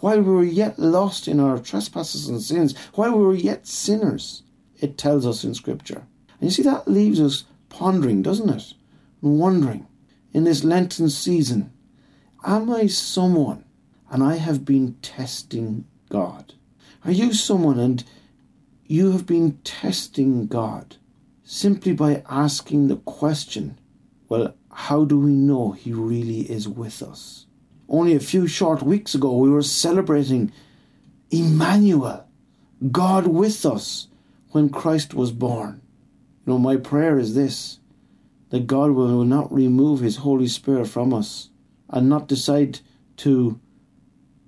While 0.00 0.20
we 0.22 0.32
were 0.32 0.44
yet 0.44 0.78
lost 0.78 1.28
in 1.28 1.40
our 1.40 1.58
trespasses 1.58 2.28
and 2.28 2.42
sins, 2.42 2.76
while 2.94 3.16
we 3.16 3.24
were 3.24 3.34
yet 3.34 3.66
sinners, 3.66 4.42
it 4.80 4.98
tells 4.98 5.26
us 5.26 5.44
in 5.44 5.54
Scripture. 5.54 6.06
And 6.40 6.50
you 6.50 6.50
see, 6.50 6.62
that 6.62 6.88
leaves 6.88 7.20
us 7.20 7.44
pondering, 7.68 8.22
doesn't 8.22 8.50
it? 8.50 8.74
And 9.22 9.38
wondering 9.38 9.86
in 10.32 10.44
this 10.44 10.64
Lenten 10.64 11.08
season 11.08 11.72
Am 12.44 12.70
I 12.70 12.88
someone 12.88 13.64
and 14.10 14.22
I 14.22 14.36
have 14.36 14.64
been 14.64 14.96
testing 15.00 15.86
God? 16.10 16.52
Are 17.04 17.12
you 17.12 17.32
someone 17.32 17.78
and 17.78 18.04
you 18.86 19.12
have 19.12 19.24
been 19.24 19.58
testing 19.64 20.46
God 20.46 20.96
simply 21.42 21.92
by 21.92 22.22
asking 22.28 22.88
the 22.88 22.96
question, 22.96 23.78
how 24.70 25.04
do 25.04 25.18
we 25.18 25.32
know 25.32 25.72
He 25.72 25.92
really 25.92 26.40
is 26.50 26.68
with 26.68 27.02
us? 27.02 27.46
Only 27.88 28.14
a 28.14 28.20
few 28.20 28.46
short 28.46 28.82
weeks 28.82 29.14
ago, 29.14 29.36
we 29.36 29.50
were 29.50 29.62
celebrating 29.62 30.52
Emmanuel, 31.30 32.26
God 32.90 33.26
with 33.26 33.64
us, 33.66 34.08
when 34.50 34.68
Christ 34.68 35.14
was 35.14 35.32
born. 35.32 35.82
You 36.46 36.52
know, 36.52 36.58
my 36.58 36.76
prayer 36.76 37.18
is 37.18 37.34
this 37.34 37.80
that 38.50 38.66
God 38.68 38.92
will 38.92 39.24
not 39.24 39.52
remove 39.52 40.00
His 40.00 40.18
Holy 40.18 40.46
Spirit 40.46 40.86
from 40.86 41.12
us 41.12 41.50
and 41.88 42.08
not 42.08 42.28
decide 42.28 42.80
to 43.18 43.58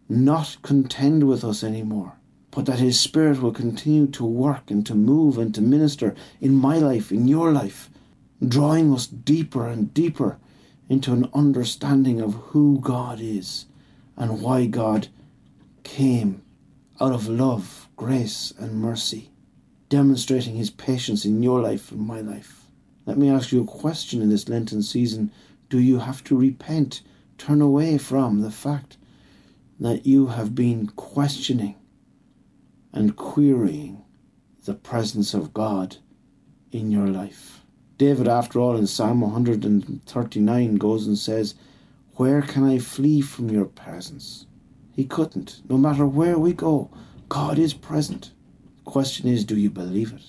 not 0.09 0.57
contend 0.63 1.27
with 1.27 1.45
us 1.45 1.65
anymore, 1.65 2.13
but 2.53 2.67
that 2.67 2.79
His 2.79 3.01
Spirit 3.01 3.43
will 3.43 3.53
continue 3.53 4.07
to 4.09 4.25
work 4.25 4.71
and 4.71 4.87
to 4.87 4.95
move 4.95 5.39
and 5.39 5.55
to 5.55 5.61
minister 5.61 6.15
in 6.41 6.55
my 6.55 6.79
life, 6.79 7.11
in 7.11 7.27
your 7.27 7.53
life, 7.53 7.91
drawing 8.47 8.93
us 8.93 9.07
deeper 9.07 9.67
and 9.67 9.93
deeper 9.95 10.39
into 10.89 11.13
an 11.13 11.29
understanding 11.35 12.21
of 12.21 12.35
who 12.35 12.81
God 12.81 13.21
is 13.21 13.67
and 14.17 14.41
why 14.41 14.67
God 14.67 15.09
came 15.83 16.43
out 17.01 17.13
of 17.13 17.29
love, 17.29 17.89
grace, 17.97 18.53
and 18.59 18.81
mercy, 18.81 19.31
demonstrating 19.89 20.57
His 20.57 20.71
patience 20.71 21.25
in 21.25 21.43
your 21.43 21.61
life 21.61 21.91
and 21.91 22.01
my 22.01 22.21
life. 22.21 22.67
Let 23.05 23.19
me 23.19 23.31
ask 23.31 23.53
you 23.53 23.63
a 23.63 23.67
question 23.67 24.23
in 24.23 24.31
this 24.31 24.49
Lenten 24.49 24.83
season. 24.83 25.31
Do 25.69 25.79
you 25.79 25.99
have 25.99 26.25
to 26.25 26.37
repent 26.37 27.03
Turn 27.39 27.61
away 27.61 27.99
from 27.99 28.41
the 28.41 28.51
fact 28.51 28.97
that 29.79 30.07
you 30.07 30.29
have 30.29 30.55
been 30.55 30.89
questioning 30.89 31.77
and 32.93 33.15
querying 33.15 34.05
the 34.65 34.75
presence 34.75 35.35
of 35.35 35.53
God 35.53 35.97
in 36.73 36.91
your 36.91 37.07
life. 37.07 37.63
David, 37.99 38.29
after 38.29 38.61
all, 38.61 38.77
in 38.77 38.87
Psalm 38.87 39.21
139 39.21 40.77
goes 40.77 41.07
and 41.07 41.17
says, 41.17 41.55
Where 42.17 42.43
can 42.43 42.65
I 42.65 42.79
flee 42.79 43.21
from 43.21 43.51
your 43.51 43.65
presence? 43.65 44.47
He 44.93 45.05
couldn't. 45.05 45.61
No 45.69 45.77
matter 45.77 46.07
where 46.07 46.39
we 46.39 46.53
go, 46.53 46.91
God 47.29 47.59
is 47.59 47.75
present. 47.75 48.31
The 48.85 48.91
question 48.91 49.29
is, 49.29 49.45
do 49.45 49.57
you 49.57 49.71
believe 49.71 50.13
it? 50.13 50.23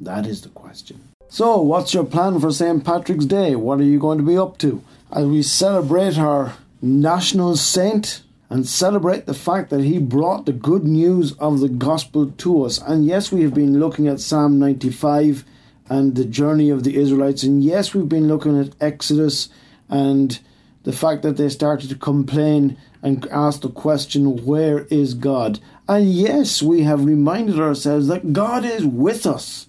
That 0.00 0.26
is 0.26 0.42
the 0.42 0.48
question. 0.48 1.00
So, 1.28 1.60
what's 1.60 1.94
your 1.94 2.04
plan 2.04 2.40
for 2.40 2.52
St. 2.52 2.84
Patrick's 2.84 3.26
Day? 3.26 3.54
What 3.54 3.80
are 3.80 3.84
you 3.84 3.98
going 3.98 4.18
to 4.18 4.24
be 4.24 4.36
up 4.36 4.58
to? 4.58 4.82
as 5.12 5.26
we 5.26 5.42
celebrate 5.42 6.18
our 6.18 6.54
national 6.80 7.56
saint 7.56 8.22
and 8.48 8.66
celebrate 8.66 9.26
the 9.26 9.34
fact 9.34 9.70
that 9.70 9.82
he 9.82 9.98
brought 9.98 10.46
the 10.46 10.52
good 10.52 10.84
news 10.84 11.32
of 11.34 11.60
the 11.60 11.68
gospel 11.68 12.30
to 12.38 12.64
us. 12.64 12.78
And 12.78 13.04
yes, 13.04 13.30
we 13.30 13.42
have 13.42 13.54
been 13.54 13.78
looking 13.78 14.08
at 14.08 14.20
Psalm 14.20 14.58
95 14.58 15.44
and 15.90 16.14
the 16.14 16.24
journey 16.24 16.70
of 16.70 16.84
the 16.84 16.96
Israelites. 16.96 17.42
And 17.42 17.62
yes, 17.62 17.92
we've 17.92 18.08
been 18.08 18.28
looking 18.28 18.58
at 18.58 18.74
Exodus 18.80 19.50
and 19.88 20.38
the 20.84 20.92
fact 20.92 21.22
that 21.22 21.36
they 21.36 21.48
started 21.48 21.90
to 21.90 21.96
complain 21.96 22.78
and 23.02 23.26
ask 23.26 23.60
the 23.60 23.68
question, 23.68 24.46
Where 24.46 24.86
is 24.86 25.14
God? 25.14 25.58
And 25.88 26.10
yes, 26.10 26.62
we 26.62 26.82
have 26.82 27.04
reminded 27.04 27.60
ourselves 27.60 28.06
that 28.06 28.32
God 28.32 28.64
is 28.64 28.86
with 28.86 29.26
us. 29.26 29.66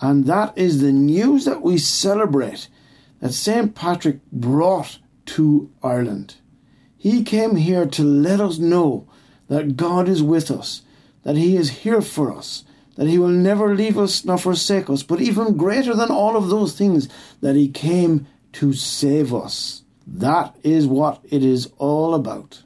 And 0.00 0.26
that 0.26 0.56
is 0.56 0.80
the 0.80 0.92
news 0.92 1.44
that 1.44 1.60
we 1.60 1.76
celebrate 1.76 2.68
that 3.20 3.32
St. 3.32 3.74
Patrick 3.74 4.20
brought 4.30 4.98
to 5.26 5.70
Ireland. 5.82 6.36
He 6.96 7.24
came 7.24 7.56
here 7.56 7.84
to 7.86 8.04
let 8.04 8.40
us 8.40 8.58
know 8.58 9.08
that 9.48 9.76
God 9.76 10.08
is 10.08 10.22
with 10.22 10.52
us, 10.52 10.82
that 11.24 11.36
He 11.36 11.56
is 11.56 11.70
here 11.70 12.00
for 12.00 12.32
us, 12.32 12.64
that 12.98 13.06
He 13.06 13.16
will 13.16 13.28
never 13.28 13.76
leave 13.76 13.96
us 13.96 14.24
nor 14.24 14.38
forsake 14.38 14.90
us, 14.90 15.04
but 15.04 15.20
even 15.20 15.56
greater 15.56 15.94
than 15.94 16.10
all 16.10 16.36
of 16.36 16.48
those 16.48 16.76
things, 16.76 17.08
that 17.40 17.54
He 17.54 17.68
came 17.68 18.26
to 18.54 18.72
save 18.72 19.32
us. 19.32 19.84
That 20.04 20.56
is 20.64 20.88
what 20.88 21.20
it 21.30 21.44
is 21.44 21.70
all 21.78 22.12
about. 22.12 22.64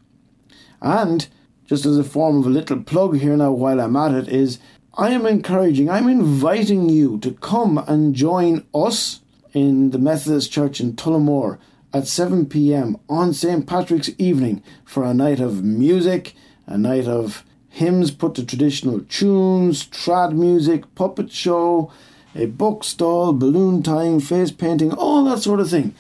And, 0.81 1.29
just 1.67 1.85
as 1.85 1.99
a 1.99 2.05
form 2.05 2.39
of 2.39 2.47
a 2.47 2.51
little 2.51 2.83
plug 2.83 3.19
here 3.19 3.37
now 3.37 3.53
while 3.53 3.79
I'm 3.79 3.95
at 3.95 4.15
it, 4.15 4.29
is 4.29 4.59
I 4.95 5.11
am 5.11 5.27
encouraging, 5.27 5.91
I'm 5.91 6.09
inviting 6.09 6.89
you 6.89 7.19
to 7.19 7.33
come 7.33 7.77
and 7.77 8.15
join 8.15 8.67
us 8.75 9.21
in 9.53 9.91
the 9.91 9.99
Methodist 9.99 10.51
Church 10.51 10.81
in 10.81 10.95
Tullamore 10.95 11.59
at 11.93 12.07
7 12.07 12.47
pm 12.47 12.99
on 13.07 13.35
St. 13.35 13.67
Patrick's 13.67 14.11
evening 14.17 14.63
for 14.87 15.05
a 15.05 15.13
night 15.13 15.41
of 15.41 15.63
music, 15.63 16.35
a 16.67 16.79
night 16.79 17.07
of 17.07 17.45
hymns 17.73 18.11
put 18.11 18.35
to 18.35 18.45
traditional 18.45 19.01
tunes, 19.01 19.87
trad 19.87 20.33
music, 20.33 20.95
puppet 20.95 21.33
show, 21.33 21.91
a 22.35 22.45
book 22.45 22.85
stall, 22.85 23.33
balloon 23.33 23.83
tying, 23.83 24.21
face 24.21 24.53
painting, 24.53 24.93
all 24.93 25.25
that 25.25 25.41
sort 25.41 25.59
of 25.59 25.71
thing. 25.71 25.95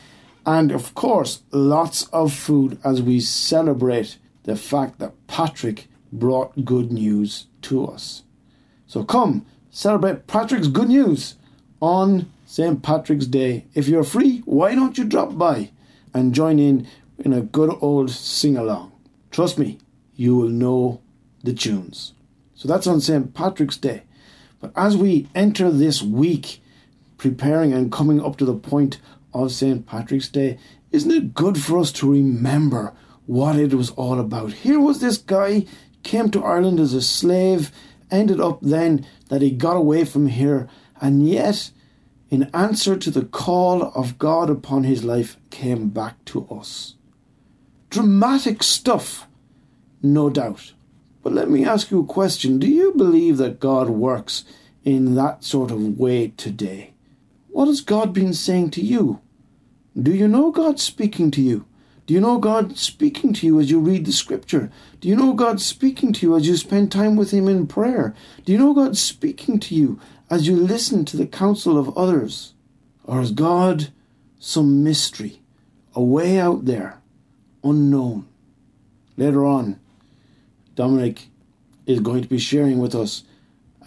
And 0.44 0.70
of 0.70 0.94
course, 0.94 1.42
lots 1.50 2.08
of 2.08 2.32
food 2.32 2.78
as 2.84 3.00
we 3.00 3.20
celebrate 3.20 4.18
the 4.42 4.54
fact 4.54 4.98
that 4.98 5.14
Patrick 5.26 5.88
brought 6.12 6.64
good 6.64 6.92
news 6.92 7.46
to 7.62 7.86
us. 7.86 8.22
So 8.86 9.02
come, 9.02 9.46
celebrate 9.70 10.26
Patrick's 10.26 10.68
good 10.68 10.88
news 10.88 11.36
on 11.80 12.30
St. 12.44 12.82
Patrick's 12.82 13.26
Day. 13.26 13.64
If 13.72 13.88
you're 13.88 14.04
free, 14.04 14.42
why 14.44 14.74
don't 14.74 14.98
you 14.98 15.04
drop 15.04 15.38
by 15.38 15.70
and 16.12 16.34
join 16.34 16.58
in 16.58 16.86
in 17.18 17.32
a 17.32 17.40
good 17.40 17.74
old 17.80 18.10
sing 18.10 18.58
along? 18.58 18.92
Trust 19.30 19.58
me, 19.58 19.78
you 20.16 20.36
will 20.36 20.50
know 20.50 21.00
the 21.42 21.52
tunes. 21.52 22.14
So 22.54 22.68
that's 22.68 22.86
on 22.86 23.00
St. 23.00 23.34
Patrick's 23.34 23.76
Day. 23.76 24.02
But 24.60 24.72
as 24.76 24.96
we 24.96 25.28
enter 25.34 25.70
this 25.70 26.02
week, 26.02 26.62
preparing 27.18 27.72
and 27.72 27.90
coming 27.90 28.20
up 28.22 28.36
to 28.36 28.44
the 28.44 28.54
point 28.54 28.98
of 29.34 29.52
St. 29.52 29.84
Patrick's 29.86 30.28
Day, 30.28 30.58
isn't 30.90 31.10
it 31.10 31.34
good 31.34 31.58
for 31.58 31.78
us 31.78 31.90
to 31.92 32.10
remember 32.10 32.94
what 33.26 33.56
it 33.56 33.74
was 33.74 33.90
all 33.90 34.20
about? 34.20 34.52
Here 34.52 34.78
was 34.78 35.00
this 35.00 35.18
guy, 35.18 35.66
came 36.02 36.30
to 36.30 36.44
Ireland 36.44 36.78
as 36.78 36.94
a 36.94 37.02
slave, 37.02 37.72
ended 38.10 38.40
up 38.40 38.60
then 38.60 39.06
that 39.28 39.42
he 39.42 39.50
got 39.50 39.76
away 39.76 40.04
from 40.04 40.26
here, 40.26 40.68
and 41.00 41.26
yet, 41.26 41.70
in 42.30 42.50
answer 42.54 42.96
to 42.96 43.10
the 43.10 43.24
call 43.24 43.84
of 43.94 44.18
God 44.18 44.50
upon 44.50 44.84
his 44.84 45.02
life, 45.02 45.36
came 45.50 45.88
back 45.88 46.24
to 46.26 46.46
us. 46.48 46.94
Dramatic 47.90 48.62
stuff, 48.62 49.26
no 50.02 50.30
doubt. 50.30 50.72
But 51.22 51.32
let 51.32 51.48
me 51.48 51.64
ask 51.64 51.90
you 51.90 52.00
a 52.00 52.06
question. 52.06 52.58
Do 52.58 52.66
you 52.66 52.92
believe 52.92 53.36
that 53.38 53.60
God 53.60 53.88
works 53.88 54.44
in 54.84 55.14
that 55.14 55.44
sort 55.44 55.70
of 55.70 55.98
way 55.98 56.32
today? 56.36 56.92
What 57.50 57.66
has 57.66 57.80
God 57.80 58.12
been 58.12 58.34
saying 58.34 58.70
to 58.70 58.80
you? 58.82 59.20
Do 60.00 60.12
you 60.12 60.26
know 60.26 60.50
God 60.50 60.80
speaking 60.80 61.30
to 61.32 61.42
you? 61.42 61.66
Do 62.06 62.14
you 62.14 62.20
know 62.20 62.38
God 62.38 62.76
speaking 62.76 63.32
to 63.34 63.46
you 63.46 63.60
as 63.60 63.70
you 63.70 63.78
read 63.78 64.06
the 64.06 64.12
scripture? 64.12 64.72
Do 65.00 65.08
you 65.08 65.14
know 65.14 65.34
God 65.34 65.60
speaking 65.60 66.12
to 66.14 66.26
you 66.26 66.36
as 66.36 66.48
you 66.48 66.56
spend 66.56 66.90
time 66.90 67.14
with 67.14 67.30
Him 67.30 67.46
in 67.46 67.66
prayer? 67.66 68.14
Do 68.44 68.52
you 68.52 68.58
know 68.58 68.74
God 68.74 68.96
speaking 68.96 69.60
to 69.60 69.74
you 69.74 70.00
as 70.28 70.48
you 70.48 70.56
listen 70.56 71.04
to 71.04 71.16
the 71.16 71.26
counsel 71.26 71.78
of 71.78 71.96
others? 71.96 72.54
Or 73.04 73.20
is 73.20 73.30
God 73.30 73.92
some 74.40 74.82
mystery, 74.82 75.42
away 75.94 76.40
out 76.40 76.64
there, 76.64 77.00
unknown? 77.62 78.26
Later 79.16 79.44
on, 79.44 79.78
Dominic 80.74 81.28
is 81.86 82.00
going 82.00 82.22
to 82.22 82.28
be 82.28 82.38
sharing 82.38 82.78
with 82.78 82.94
us 82.94 83.24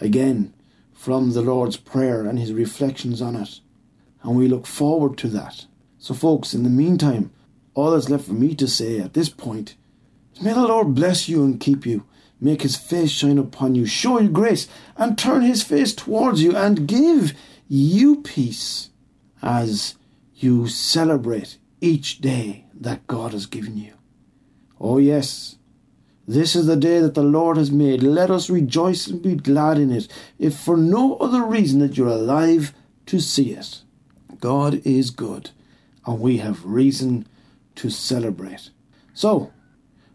again 0.00 0.52
from 0.92 1.32
the 1.32 1.42
Lord's 1.42 1.76
Prayer 1.76 2.26
and 2.26 2.38
his 2.38 2.52
reflections 2.52 3.20
on 3.20 3.36
it. 3.36 3.60
And 4.22 4.36
we 4.36 4.48
look 4.48 4.66
forward 4.66 5.16
to 5.18 5.28
that. 5.28 5.66
So, 5.98 6.14
folks, 6.14 6.54
in 6.54 6.62
the 6.62 6.70
meantime, 6.70 7.32
all 7.74 7.90
that's 7.90 8.08
left 8.08 8.26
for 8.26 8.32
me 8.32 8.54
to 8.54 8.66
say 8.66 8.98
at 8.98 9.14
this 9.14 9.28
point 9.28 9.76
is 10.34 10.42
may 10.42 10.52
the 10.52 10.66
Lord 10.66 10.94
bless 10.94 11.28
you 11.28 11.44
and 11.44 11.60
keep 11.60 11.86
you, 11.86 12.04
make 12.40 12.62
his 12.62 12.76
face 12.76 13.10
shine 13.10 13.38
upon 13.38 13.74
you, 13.74 13.86
show 13.86 14.20
you 14.20 14.28
grace, 14.28 14.68
and 14.96 15.16
turn 15.16 15.42
his 15.42 15.62
face 15.62 15.94
towards 15.94 16.42
you, 16.42 16.56
and 16.56 16.88
give 16.88 17.34
you 17.68 18.22
peace 18.22 18.90
as 19.42 19.96
you 20.34 20.68
celebrate 20.68 21.58
each 21.80 22.20
day 22.20 22.66
that 22.74 23.06
God 23.06 23.32
has 23.32 23.46
given 23.46 23.76
you. 23.76 23.94
Oh, 24.80 24.98
yes, 24.98 25.55
this 26.28 26.56
is 26.56 26.66
the 26.66 26.76
day 26.76 26.98
that 27.00 27.14
the 27.14 27.22
Lord 27.22 27.56
has 27.56 27.70
made. 27.70 28.02
Let 28.02 28.30
us 28.32 28.50
rejoice 28.50 29.06
and 29.06 29.22
be 29.22 29.36
glad 29.36 29.78
in 29.78 29.92
it, 29.92 30.08
if 30.38 30.56
for 30.58 30.76
no 30.76 31.16
other 31.18 31.44
reason 31.44 31.78
that 31.80 31.96
you're 31.96 32.08
alive 32.08 32.74
to 33.06 33.20
see 33.20 33.52
it. 33.52 33.82
God 34.40 34.82
is 34.84 35.10
good 35.10 35.50
and 36.04 36.20
we 36.20 36.38
have 36.38 36.64
reason 36.64 37.28
to 37.76 37.90
celebrate. 37.90 38.70
So, 39.14 39.52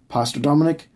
Pastor 0.09 0.39
Dominic 0.39 0.89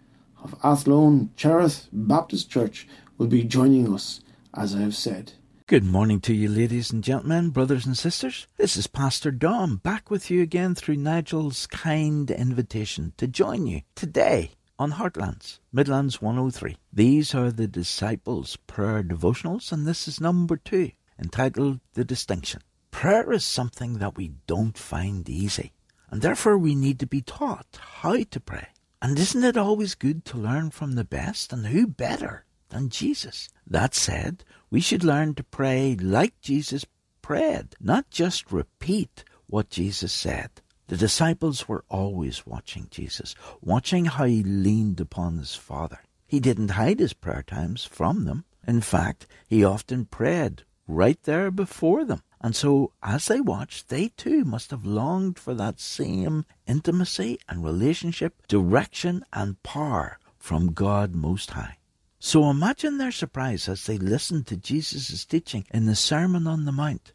of 0.43 0.55
Athlone 0.63 1.31
Cherith 1.37 1.87
Baptist 1.93 2.49
Church 2.49 2.87
will 3.17 3.27
be 3.27 3.43
joining 3.43 3.93
us, 3.93 4.19
as 4.53 4.75
I 4.75 4.81
have 4.81 4.95
said. 4.95 5.33
Good 5.67 5.85
morning 5.85 6.19
to 6.21 6.33
you, 6.33 6.49
ladies 6.49 6.91
and 6.91 7.03
gentlemen, 7.03 7.49
brothers 7.49 7.85
and 7.85 7.97
sisters. 7.97 8.47
This 8.57 8.75
is 8.77 8.85
Pastor 8.85 9.31
Dom 9.31 9.77
back 9.77 10.11
with 10.11 10.29
you 10.29 10.41
again 10.41 10.75
through 10.75 10.97
Nigel's 10.97 11.65
kind 11.67 12.29
invitation 12.29 13.13
to 13.17 13.27
join 13.27 13.65
you 13.65 13.81
today 13.95 14.51
on 14.77 14.93
Heartlands, 14.93 15.59
Midlands 15.71 16.21
103. 16.21 16.77
These 16.91 17.33
are 17.33 17.51
the 17.51 17.67
Disciples' 17.67 18.57
Prayer 18.67 19.03
Devotionals, 19.03 19.71
and 19.71 19.87
this 19.87 20.07
is 20.07 20.19
number 20.19 20.57
two, 20.57 20.91
entitled 21.19 21.79
The 21.93 22.03
Distinction. 22.03 22.61
Prayer 22.91 23.31
is 23.31 23.45
something 23.45 23.99
that 23.99 24.17
we 24.17 24.33
don't 24.47 24.77
find 24.77 25.27
easy, 25.29 25.71
and 26.09 26.21
therefore 26.21 26.57
we 26.57 26.75
need 26.75 26.99
to 26.99 27.07
be 27.07 27.21
taught 27.21 27.79
how 28.01 28.23
to 28.23 28.39
pray. 28.39 28.67
And 29.01 29.17
isn't 29.17 29.43
it 29.43 29.57
always 29.57 29.95
good 29.95 30.25
to 30.25 30.37
learn 30.37 30.71
from 30.71 30.93
the 30.93 31.03
best, 31.03 31.53
and 31.53 31.67
who 31.67 31.87
better 31.87 32.45
than 32.69 32.89
Jesus? 32.89 33.49
That 33.65 33.95
said, 33.95 34.43
we 34.69 34.81
should 34.81 35.03
learn 35.03 35.35
to 35.35 35.43
pray 35.43 35.95
like 35.95 36.41
Jesus 36.41 36.85
prayed, 37.21 37.75
not 37.79 38.09
just 38.09 38.51
repeat 38.51 39.23
what 39.47 39.69
Jesus 39.69 40.11
said. 40.11 40.49
The 40.87 40.97
disciples 40.97 41.67
were 41.67 41.83
always 41.89 42.45
watching 42.45 42.87
Jesus, 42.91 43.33
watching 43.61 44.05
how 44.05 44.25
he 44.25 44.43
leaned 44.43 44.99
upon 44.99 45.37
his 45.37 45.55
Father. 45.55 46.01
He 46.27 46.39
didn't 46.39 46.71
hide 46.71 46.99
his 46.99 47.13
prayer 47.13 47.43
times 47.43 47.85
from 47.85 48.25
them. 48.25 48.45
In 48.67 48.81
fact, 48.81 49.25
he 49.47 49.63
often 49.63 50.05
prayed 50.05 50.63
right 50.87 51.21
there 51.23 51.49
before 51.49 52.05
them. 52.05 52.21
And 52.39 52.55
so, 52.55 52.91
as 53.01 53.25
they 53.25 53.41
watched, 53.41 53.89
they 53.89 54.09
too 54.09 54.43
must 54.45 54.69
have 54.69 54.85
longed 54.85 55.39
for 55.39 55.55
that 55.55 55.79
same 55.79 56.45
intimacy 56.67 57.39
and 57.49 57.63
relationship, 57.63 58.45
direction 58.47 59.25
and 59.33 59.61
power 59.63 60.19
from 60.37 60.73
God 60.73 61.15
Most 61.15 61.51
High. 61.51 61.77
So 62.19 62.49
imagine 62.49 62.97
their 62.97 63.11
surprise 63.11 63.67
as 63.67 63.85
they 63.85 63.97
listened 63.97 64.47
to 64.47 64.57
Jesus' 64.57 65.25
teaching 65.25 65.65
in 65.71 65.85
the 65.85 65.95
Sermon 65.95 66.45
on 66.47 66.65
the 66.65 66.71
Mount, 66.71 67.13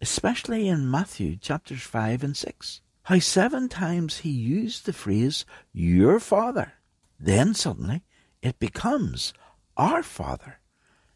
especially 0.00 0.68
in 0.68 0.90
Matthew 0.90 1.36
chapters 1.36 1.82
5 1.82 2.24
and 2.24 2.36
6. 2.36 2.80
How 3.04 3.18
seven 3.18 3.68
times 3.68 4.20
he 4.20 4.30
used 4.30 4.86
the 4.86 4.94
phrase, 4.94 5.44
your 5.74 6.18
Father. 6.18 6.72
Then 7.20 7.52
suddenly 7.52 8.02
it 8.40 8.58
becomes 8.58 9.34
our 9.76 10.02
Father 10.02 10.60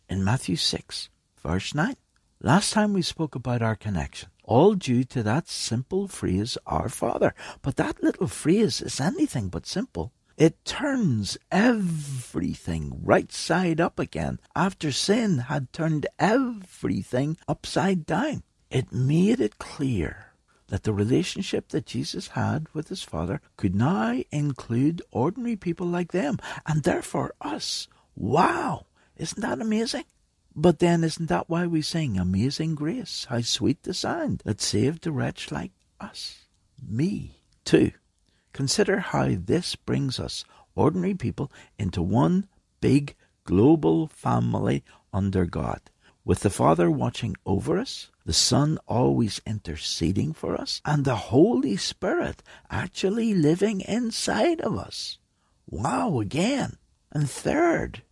in 0.07 0.23
Matthew 0.23 0.57
6, 0.57 1.09
verse 1.43 1.75
9. 1.75 1.97
Last 2.43 2.75
time 2.75 2.93
we 2.93 3.01
spoke 3.01 3.35
about 3.35 3.63
our 3.63 3.75
connection, 3.75 4.29
all 4.45 4.75
due 4.75 5.03
to 5.05 5.23
that 5.23 5.49
simple 5.49 6.09
phrase, 6.09 6.59
Our 6.67 6.91
Father. 6.91 7.35
But 7.63 7.77
that 7.77 8.03
little 8.03 8.29
phrase 8.29 8.83
is 8.83 9.01
anything 9.01 9.49
but 9.49 9.67
simple. 9.67 10.13
It 10.37 10.63
turns 10.67 11.39
everything 11.51 13.01
right 13.03 13.33
side 13.33 13.81
up 13.81 13.99
again 13.99 14.41
after 14.55 14.93
sin 14.93 15.39
had 15.39 15.73
turned 15.73 16.07
everything 16.19 17.39
upside 17.49 18.05
down. 18.05 18.43
It 18.71 18.93
made 18.93 19.41
it 19.41 19.57
clear 19.57 20.28
that 20.69 20.85
the 20.85 20.93
relationship 20.93 21.69
that 21.69 21.87
Jesus 21.87 22.29
had 22.29 22.67
with 22.73 22.89
his 22.89 23.03
Father 23.03 23.41
could 23.57 23.75
now 23.75 24.23
include 24.31 25.03
ordinary 25.11 25.57
people 25.57 25.87
like 25.87 26.13
them, 26.13 26.39
and 26.67 26.83
therefore 26.83 27.35
us. 27.41 27.89
Wow! 28.15 28.87
Isn't 29.17 29.43
that 29.43 29.61
amazing? 29.61 30.05
But 30.55 30.79
then 30.79 31.05
isn't 31.05 31.29
that 31.29 31.49
why 31.49 31.67
we 31.67 31.83
sing 31.83 32.19
Amazing 32.19 32.75
Grace? 32.75 33.27
How 33.29 33.41
sweet 33.41 33.83
the 33.83 33.95
sound 33.95 34.43
that 34.45 34.61
saved 34.61 35.07
a 35.07 35.13
wretch 35.13 35.53
like 35.53 35.73
us, 36.01 36.47
me, 36.87 37.43
too. 37.65 37.93
Consider 38.53 38.99
how 38.99 39.29
this 39.39 39.77
brings 39.77 40.19
us, 40.19 40.45
ordinary 40.75 41.15
people, 41.15 41.53
into 41.79 42.03
one 42.03 42.49
big 42.81 43.15
global 43.45 44.09
family 44.09 44.83
under 45.13 45.47
God. 45.47 45.81
With 46.29 46.41
the 46.41 46.51
Father 46.51 46.91
watching 46.91 47.37
over 47.47 47.79
us, 47.79 48.11
the 48.27 48.35
Son 48.35 48.79
always 48.87 49.41
interceding 49.47 50.35
for 50.35 50.61
us, 50.61 50.83
and 50.85 51.07
the 51.07 51.33
Holy 51.33 51.79
Spirit 51.79 52.43
actually 52.69 53.33
living 53.33 53.81
inside 53.81 54.61
of 54.61 54.77
us. 54.77 55.17
Wow, 55.67 56.21
again. 56.21 56.77
And 57.11 57.31
third, 57.31 58.03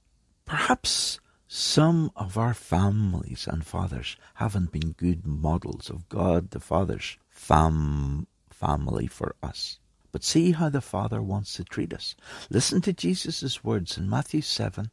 perhaps 0.47 1.21
some 1.47 2.11
of 2.17 2.39
our 2.39 2.55
families 2.55 3.47
and 3.47 3.67
fathers 3.67 4.17
haven't 4.37 4.73
been 4.73 4.93
good 4.93 5.27
models 5.27 5.91
of 5.91 6.09
God 6.09 6.53
the 6.53 6.61
Father's 6.61 7.19
fam- 7.29 8.29
family 8.49 9.09
for 9.09 9.37
us. 9.43 9.79
But 10.11 10.25
see 10.25 10.53
how 10.53 10.71
the 10.71 10.81
Father 10.81 11.21
wants 11.21 11.53
to 11.57 11.65
treat 11.65 11.93
us. 11.93 12.17
Listen 12.49 12.81
to 12.81 12.95
Jesus' 12.95 13.63
words 13.63 13.99
in 13.99 14.09
Matthew 14.09 14.41
7 14.41 14.91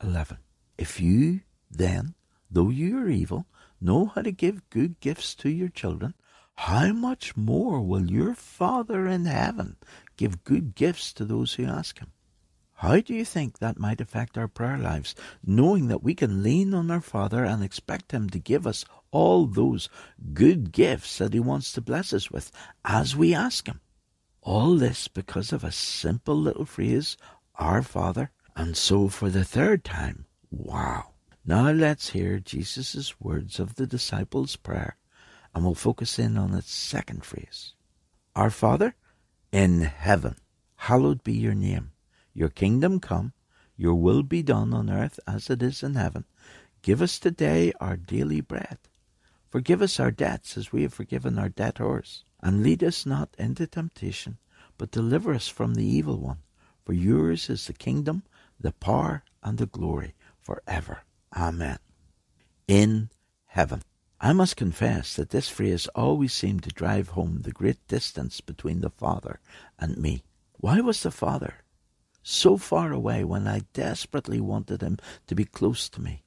11. 0.00 0.38
If 0.78 1.00
you 1.00 1.40
then, 1.68 2.14
though 2.50 2.70
you 2.70 2.98
are 2.98 3.08
evil, 3.08 3.46
know 3.80 4.06
how 4.06 4.22
to 4.22 4.32
give 4.32 4.68
good 4.70 5.00
gifts 5.00 5.34
to 5.36 5.48
your 5.48 5.68
children, 5.68 6.14
how 6.56 6.92
much 6.92 7.36
more 7.36 7.80
will 7.80 8.10
your 8.10 8.34
Father 8.34 9.06
in 9.06 9.24
heaven 9.24 9.76
give 10.16 10.44
good 10.44 10.74
gifts 10.74 11.12
to 11.14 11.24
those 11.24 11.54
who 11.54 11.64
ask 11.64 11.98
him? 11.98 12.12
How 12.80 12.98
do 12.98 13.12
you 13.12 13.26
think 13.26 13.58
that 13.58 13.78
might 13.78 14.00
affect 14.00 14.38
our 14.38 14.48
prayer 14.48 14.78
lives, 14.78 15.14
knowing 15.44 15.88
that 15.88 16.02
we 16.02 16.14
can 16.14 16.42
lean 16.42 16.72
on 16.72 16.90
our 16.90 17.02
Father 17.02 17.44
and 17.44 17.62
expect 17.62 18.12
Him 18.12 18.30
to 18.30 18.38
give 18.38 18.66
us 18.66 18.86
all 19.10 19.44
those 19.44 19.90
good 20.32 20.72
gifts 20.72 21.18
that 21.18 21.34
He 21.34 21.40
wants 21.40 21.74
to 21.74 21.82
bless 21.82 22.14
us 22.14 22.30
with 22.30 22.50
as 22.82 23.14
we 23.14 23.34
ask 23.34 23.66
Him? 23.66 23.82
All 24.40 24.76
this 24.76 25.08
because 25.08 25.52
of 25.52 25.62
a 25.62 25.70
simple 25.70 26.34
little 26.34 26.64
phrase, 26.64 27.18
Our 27.56 27.82
Father. 27.82 28.30
And 28.56 28.74
so 28.78 29.08
for 29.08 29.28
the 29.28 29.44
third 29.44 29.84
time, 29.84 30.24
wow. 30.50 31.10
Now 31.50 31.72
let's 31.72 32.10
hear 32.10 32.38
Jesus' 32.38 33.20
words 33.20 33.58
of 33.58 33.74
the 33.74 33.84
disciples' 33.84 34.54
prayer, 34.54 34.96
and 35.52 35.64
we'll 35.64 35.74
focus 35.74 36.16
in 36.16 36.38
on 36.38 36.54
its 36.54 36.70
second 36.70 37.24
phrase. 37.24 37.74
Our 38.36 38.50
Father 38.50 38.94
in 39.50 39.80
heaven, 39.80 40.36
hallowed 40.76 41.24
be 41.24 41.32
your 41.32 41.56
name. 41.56 41.90
Your 42.32 42.50
kingdom 42.50 43.00
come, 43.00 43.32
Your 43.76 43.96
will 43.96 44.22
be 44.22 44.44
done 44.44 44.72
on 44.72 44.88
earth 44.90 45.18
as 45.26 45.50
it 45.50 45.60
is 45.60 45.82
in 45.82 45.96
heaven. 45.96 46.24
Give 46.82 47.02
us 47.02 47.18
today 47.18 47.72
our 47.80 47.96
daily 47.96 48.40
bread. 48.40 48.78
Forgive 49.48 49.82
us 49.82 49.98
our 49.98 50.12
debts 50.12 50.56
as 50.56 50.70
we 50.70 50.82
have 50.82 50.94
forgiven 50.94 51.36
our 51.36 51.48
debtors. 51.48 52.22
And 52.40 52.62
lead 52.62 52.84
us 52.84 53.04
not 53.04 53.34
into 53.40 53.66
temptation, 53.66 54.38
but 54.78 54.92
deliver 54.92 55.34
us 55.34 55.48
from 55.48 55.74
the 55.74 55.84
evil 55.84 56.20
one. 56.20 56.42
For 56.84 56.92
yours 56.92 57.50
is 57.50 57.66
the 57.66 57.72
kingdom, 57.72 58.22
the 58.60 58.70
power, 58.70 59.24
and 59.42 59.58
the 59.58 59.66
glory 59.66 60.14
for 60.38 60.62
ever. 60.68 61.02
Amen. 61.36 61.78
In 62.66 63.10
heaven. 63.46 63.82
I 64.20 64.32
must 64.34 64.56
confess 64.56 65.16
that 65.16 65.30
this 65.30 65.48
phrase 65.48 65.86
always 65.94 66.34
seemed 66.34 66.62
to 66.64 66.70
drive 66.70 67.10
home 67.10 67.40
the 67.42 67.52
great 67.52 67.86
distance 67.88 68.40
between 68.40 68.80
the 68.80 68.90
Father 68.90 69.40
and 69.78 69.96
me. 69.96 70.22
Why 70.58 70.80
was 70.80 71.02
the 71.02 71.10
Father 71.10 71.54
so 72.22 72.58
far 72.58 72.92
away 72.92 73.24
when 73.24 73.48
I 73.48 73.62
desperately 73.72 74.40
wanted 74.40 74.82
him 74.82 74.98
to 75.26 75.34
be 75.34 75.46
close 75.46 75.88
to 75.90 76.02
me? 76.02 76.22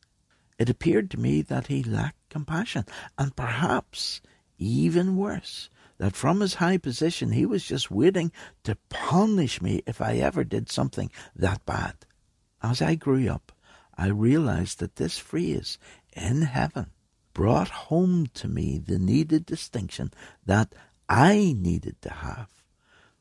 It 0.57 0.69
appeared 0.69 1.11
to 1.11 1.19
me 1.19 1.43
that 1.43 1.67
he 1.67 1.83
lacked 1.83 2.29
compassion, 2.29 2.85
and 3.17 3.35
perhaps 3.35 4.21
even 4.57 5.17
worse, 5.17 5.69
that 5.97 6.15
from 6.15 6.39
his 6.39 6.55
high 6.55 6.77
position 6.77 7.31
he 7.31 7.45
was 7.45 7.63
just 7.63 7.91
waiting 7.91 8.31
to 8.63 8.77
punish 8.89 9.61
me 9.61 9.83
if 9.85 10.01
I 10.01 10.15
ever 10.15 10.43
did 10.43 10.71
something 10.71 11.11
that 11.35 11.65
bad. 11.65 11.93
As 12.61 12.81
I 12.81 12.95
grew 12.95 13.29
up, 13.29 13.51
I 13.97 14.07
realized 14.07 14.79
that 14.79 14.95
this 14.95 15.17
phrase, 15.17 15.77
in 16.13 16.43
heaven, 16.43 16.87
brought 17.33 17.69
home 17.69 18.27
to 18.35 18.47
me 18.47 18.77
the 18.77 18.99
needed 18.99 19.45
distinction 19.45 20.11
that 20.45 20.73
I 21.09 21.55
needed 21.57 22.01
to 22.01 22.09
have 22.09 22.49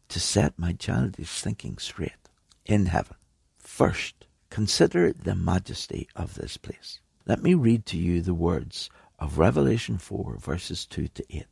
to 0.09 0.21
set 0.21 0.59
my 0.59 0.73
childish 0.73 1.41
thinking 1.41 1.79
straight 1.79 2.29
in 2.67 2.87
heaven. 2.87 3.17
First, 3.59 4.27
consider 4.51 5.13
the 5.13 5.35
majesty 5.35 6.09
of 6.15 6.35
this 6.35 6.57
place. 6.57 7.01
Let 7.27 7.43
me 7.43 7.55
read 7.55 7.87
to 7.87 7.97
you 7.97 8.21
the 8.21 8.35
words 8.35 8.91
of 9.19 9.39
Revelation 9.39 9.99
4, 9.99 10.37
verses 10.39 10.85
2 10.87 11.09
to 11.09 11.25
8. 11.31 11.47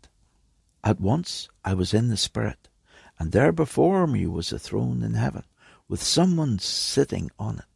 At 0.83 1.01
once 1.01 1.49
I 1.65 1.75
was 1.75 1.95
in 1.95 2.09
the 2.09 2.17
Spirit, 2.17 2.69
and 3.19 3.33
there 3.33 3.53
before 3.53 4.07
me 4.07 4.27
was 4.27 4.53
a 4.53 4.59
throne 4.59 5.03
in 5.03 5.15
heaven, 5.15 5.45
with 5.89 6.03
someone 6.03 6.59
sitting 6.59 7.31
on 7.39 7.59
it. 7.59 7.70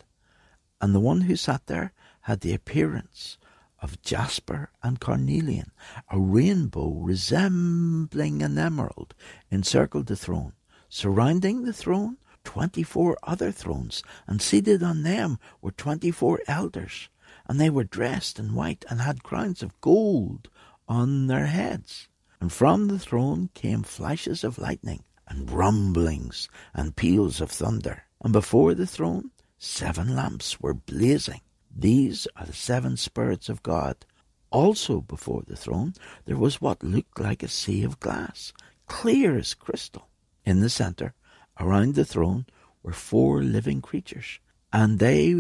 And 0.85 0.94
the 0.94 1.01
one 1.01 1.23
who 1.23 1.35
sat 1.35 1.66
there 1.66 1.94
had 2.20 2.42
the 2.42 2.53
appearance 2.53 3.38
of 3.81 4.03
jasper 4.03 4.68
and 4.83 5.01
carnelian. 5.01 5.70
A 6.11 6.20
rainbow 6.20 6.90
resembling 6.90 8.42
an 8.42 8.59
emerald 8.59 9.14
encircled 9.51 10.09
the 10.09 10.14
throne. 10.14 10.53
Surrounding 10.90 11.62
the 11.62 11.73
throne, 11.73 12.18
twenty 12.44 12.83
four 12.83 13.16
other 13.23 13.51
thrones, 13.51 14.03
and 14.27 14.42
seated 14.42 14.83
on 14.83 15.05
them 15.05 15.38
were 15.62 15.70
twenty 15.70 16.11
four 16.11 16.40
elders, 16.47 17.09
and 17.49 17.59
they 17.59 17.70
were 17.70 17.85
dressed 17.85 18.38
in 18.38 18.55
white 18.55 18.85
and 18.90 19.01
had 19.01 19.23
crowns 19.23 19.62
of 19.62 19.81
gold 19.81 20.51
on 20.87 21.29
their 21.29 21.47
heads. 21.47 22.09
And 22.42 22.53
from 22.53 22.88
the 22.88 22.99
throne 22.99 23.49
came 23.55 23.85
flashes 23.85 24.44
of 24.44 24.59
lightning, 24.59 25.05
and 25.27 25.51
rumblings, 25.51 26.51
and 26.75 26.94
peals 26.94 27.40
of 27.40 27.51
thunder. 27.51 28.03
And 28.23 28.35
before 28.35 28.75
the 28.75 28.87
throne, 28.87 29.31
seven 29.64 30.14
lamps 30.14 30.61
were 30.61 30.74
blazing. 30.74 31.40
These 31.74 32.29
are 32.37 32.44
the 32.44 32.53
seven 32.53 32.96
spirits 32.96 33.48
of 33.48 33.62
God. 33.62 34.05
Also 34.50 35.00
before 35.00 35.42
the 35.46 35.57
throne, 35.57 35.94
there 36.27 36.37
was 36.37 36.61
what 36.61 36.83
looked 36.83 37.18
like 37.18 37.42
a 37.42 37.48
sea 37.48 37.83
of 37.83 37.98
glass, 37.98 38.53
clear 38.87 39.38
as 39.38 39.55
crystal. 39.55 40.09
In 40.44 40.61
the 40.61 40.68
centre, 40.68 41.14
around 41.59 41.94
the 41.94 42.05
throne, 42.05 42.44
were 42.83 42.92
four 42.92 43.42
living 43.42 43.81
creatures, 43.81 44.38
and 44.70 44.98
they 44.98 45.35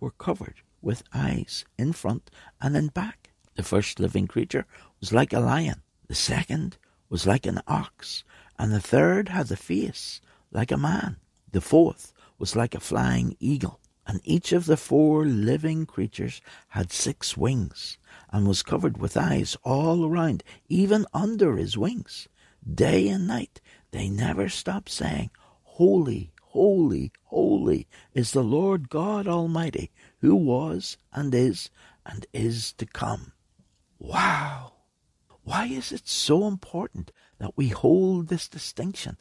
were 0.00 0.10
covered 0.10 0.56
with 0.82 1.04
eyes 1.14 1.64
in 1.78 1.92
front 1.92 2.30
and 2.60 2.76
in 2.76 2.88
back. 2.88 3.30
The 3.54 3.62
first 3.62 4.00
living 4.00 4.26
creature 4.26 4.66
was 5.00 5.12
like 5.12 5.32
a 5.32 5.38
lion, 5.40 5.82
the 6.08 6.16
second 6.16 6.76
was 7.08 7.26
like 7.26 7.46
an 7.46 7.60
ox, 7.68 8.24
and 8.58 8.72
the 8.72 8.80
third 8.80 9.28
had 9.28 9.50
a 9.52 9.56
face 9.56 10.20
like 10.50 10.72
a 10.72 10.76
man. 10.76 11.18
The 11.52 11.60
fourth 11.60 12.12
was 12.44 12.54
like 12.54 12.74
a 12.74 12.78
flying 12.80 13.34
eagle, 13.40 13.80
and 14.06 14.20
each 14.22 14.52
of 14.52 14.66
the 14.66 14.76
four 14.76 15.24
living 15.24 15.86
creatures 15.86 16.42
had 16.68 16.92
six 16.92 17.38
wings, 17.38 17.96
and 18.30 18.46
was 18.46 18.62
covered 18.62 18.98
with 18.98 19.16
eyes 19.16 19.56
all 19.62 20.04
around, 20.04 20.44
even 20.68 21.06
under 21.14 21.56
his 21.56 21.78
wings. 21.78 22.28
Day 22.70 23.08
and 23.08 23.26
night 23.26 23.62
they 23.92 24.10
never 24.10 24.50
stop 24.50 24.90
saying, 24.90 25.30
Holy, 25.62 26.34
holy, 26.42 27.12
holy 27.22 27.88
is 28.12 28.32
the 28.32 28.44
Lord 28.44 28.90
God 28.90 29.26
Almighty, 29.26 29.90
who 30.18 30.36
was 30.36 30.98
and 31.14 31.34
is 31.34 31.70
and 32.04 32.26
is 32.34 32.74
to 32.74 32.84
come. 32.84 33.32
Wow! 33.98 34.74
Why 35.44 35.64
is 35.64 35.92
it 35.92 36.06
so 36.06 36.46
important 36.46 37.10
that 37.38 37.56
we 37.56 37.68
hold 37.68 38.28
this 38.28 38.48
distinction 38.48 39.16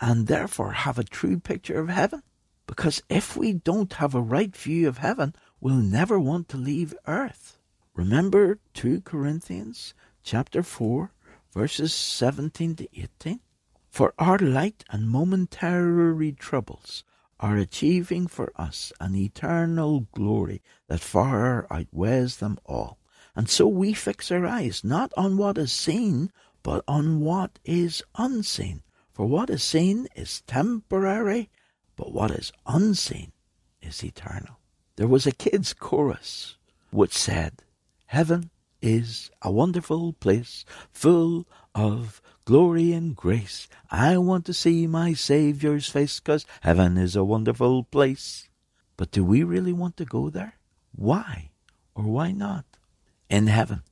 and 0.00 0.28
therefore 0.28 0.74
have 0.74 0.96
a 0.96 1.02
true 1.02 1.40
picture 1.40 1.80
of 1.80 1.88
heaven? 1.88 2.22
Because 2.68 3.02
if 3.08 3.34
we 3.34 3.54
don't 3.54 3.94
have 3.94 4.14
a 4.14 4.20
right 4.20 4.54
view 4.54 4.88
of 4.88 4.98
heaven, 4.98 5.34
we'll 5.58 5.76
never 5.76 6.20
want 6.20 6.50
to 6.50 6.58
leave 6.58 6.94
earth. 7.06 7.58
Remember 7.94 8.60
2 8.74 9.00
Corinthians 9.00 9.94
chapter 10.22 10.62
4 10.62 11.10
verses 11.52 11.94
17 11.94 12.76
to 12.76 12.88
18? 12.94 13.40
For 13.90 14.12
our 14.18 14.38
light 14.38 14.84
and 14.90 15.08
momentary 15.08 16.32
troubles 16.32 17.04
are 17.40 17.56
achieving 17.56 18.26
for 18.26 18.52
us 18.54 18.92
an 19.00 19.16
eternal 19.16 20.06
glory 20.12 20.60
that 20.88 21.00
far 21.00 21.66
outweighs 21.70 22.36
them 22.36 22.58
all. 22.66 22.98
And 23.34 23.48
so 23.48 23.66
we 23.66 23.94
fix 23.94 24.30
our 24.30 24.44
eyes 24.44 24.84
not 24.84 25.12
on 25.16 25.38
what 25.38 25.56
is 25.56 25.72
seen, 25.72 26.30
but 26.62 26.84
on 26.86 27.20
what 27.20 27.58
is 27.64 28.02
unseen. 28.16 28.82
For 29.10 29.24
what 29.24 29.48
is 29.48 29.62
seen 29.62 30.06
is 30.14 30.42
temporary, 30.42 31.48
but 31.98 32.12
what 32.12 32.30
is 32.30 32.52
unseen 32.64 33.32
is 33.82 34.02
eternal. 34.04 34.60
There 34.96 35.08
was 35.08 35.26
a 35.26 35.32
kids' 35.32 35.74
chorus 35.74 36.56
which 36.90 37.12
said, 37.12 37.62
Heaven 38.06 38.50
is 38.80 39.30
a 39.42 39.50
wonderful 39.50 40.12
place 40.14 40.64
full 40.92 41.46
of 41.74 42.22
glory 42.44 42.92
and 42.92 43.14
grace. 43.14 43.68
I 43.90 44.16
want 44.16 44.46
to 44.46 44.54
see 44.54 44.86
my 44.86 45.12
Saviour's 45.12 45.88
face, 45.88 46.20
'cause 46.20 46.46
heaven 46.62 46.96
is 46.96 47.16
a 47.16 47.24
wonderful 47.24 47.84
place. 47.84 48.48
But 48.96 49.10
do 49.10 49.24
we 49.24 49.42
really 49.42 49.72
want 49.72 49.96
to 49.98 50.04
go 50.04 50.30
there? 50.30 50.54
Why 50.92 51.50
or 51.94 52.04
why 52.04 52.32
not? 52.32 52.64
In 53.28 53.48
heaven. 53.48 53.82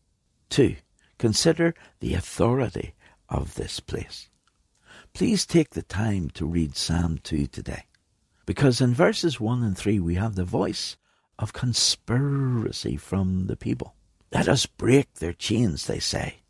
Two, 0.49 0.77
consider 1.19 1.75
the 2.01 2.15
authority 2.15 2.95
of 3.29 3.55
this 3.57 3.81
place. 3.81 4.31
Please 5.13 5.45
take 5.45 5.71
the 5.71 5.83
time 5.83 6.31
to 6.31 6.47
read 6.47 6.77
Psalm 6.77 7.19
2 7.19 7.47
today, 7.47 7.85
because 8.47 8.81
in 8.81 8.95
verses 8.95 9.39
1 9.39 9.63
and 9.63 9.77
3 9.77 10.01
we 10.01 10.15
have 10.15 10.35
the 10.35 10.45
voice 10.45 10.97
of 11.39 11.53
conspiracy 11.53 12.97
from 12.97 13.47
the 13.47 13.57
people. 13.57 13.95
Let 14.33 14.49
us 14.49 14.65
break 14.65 15.15
their 15.15 15.35
chains, 15.35 15.87
they 15.87 15.99
say 15.99 16.41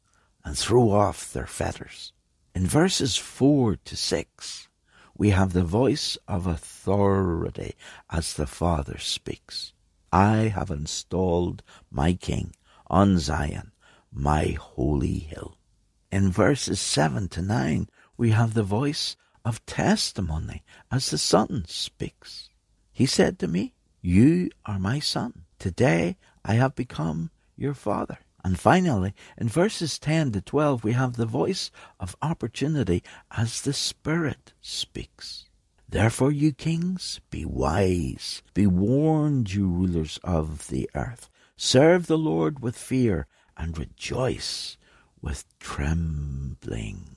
and 0.46 0.56
throw 0.56 0.90
off 0.90 1.32
their 1.32 1.46
fetters. 1.46 2.12
In 2.54 2.68
verses 2.68 3.16
4 3.16 3.76
to 3.84 3.96
6, 3.96 4.68
we 5.18 5.30
have 5.30 5.52
the 5.52 5.64
voice 5.64 6.16
of 6.28 6.46
authority 6.46 7.74
as 8.08 8.34
the 8.34 8.46
Father 8.46 8.96
speaks. 8.98 9.72
I 10.12 10.52
have 10.54 10.70
installed 10.70 11.64
my 11.90 12.12
King 12.14 12.54
on 12.86 13.18
Zion, 13.18 13.72
my 14.12 14.56
holy 14.58 15.18
hill. 15.18 15.58
In 16.12 16.30
verses 16.30 16.80
7 16.80 17.28
to 17.30 17.42
9, 17.42 17.88
we 18.16 18.30
have 18.30 18.54
the 18.54 18.62
voice 18.62 19.16
of 19.46 19.64
testimony 19.64 20.64
as 20.90 21.08
the 21.08 21.16
Son 21.16 21.64
speaks. 21.68 22.50
He 22.92 23.06
said 23.06 23.38
to 23.38 23.46
me, 23.46 23.74
You 24.02 24.50
are 24.66 24.80
my 24.80 24.98
Son. 24.98 25.44
Today 25.60 26.16
I 26.44 26.54
have 26.54 26.74
become 26.74 27.30
your 27.56 27.72
Father. 27.72 28.18
And 28.42 28.58
finally, 28.58 29.14
in 29.38 29.48
verses 29.48 30.00
10 30.00 30.32
to 30.32 30.40
12, 30.40 30.82
we 30.82 30.92
have 30.92 31.14
the 31.14 31.26
voice 31.26 31.70
of 32.00 32.16
opportunity 32.20 33.04
as 33.30 33.62
the 33.62 33.72
Spirit 33.72 34.52
speaks. 34.60 35.44
Therefore, 35.88 36.32
you 36.32 36.52
kings, 36.52 37.20
be 37.30 37.44
wise. 37.44 38.42
Be 38.52 38.66
warned, 38.66 39.52
you 39.52 39.68
rulers 39.68 40.18
of 40.24 40.68
the 40.68 40.90
earth. 40.94 41.30
Serve 41.56 42.08
the 42.08 42.18
Lord 42.18 42.60
with 42.60 42.76
fear 42.76 43.28
and 43.56 43.78
rejoice 43.78 44.76
with 45.22 45.44
trembling. 45.60 47.15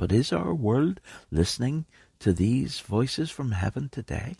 But 0.00 0.12
is 0.12 0.32
our 0.32 0.54
world 0.54 0.98
listening 1.30 1.84
to 2.20 2.32
these 2.32 2.80
voices 2.80 3.30
from 3.30 3.52
heaven 3.52 3.90
today? 3.90 4.36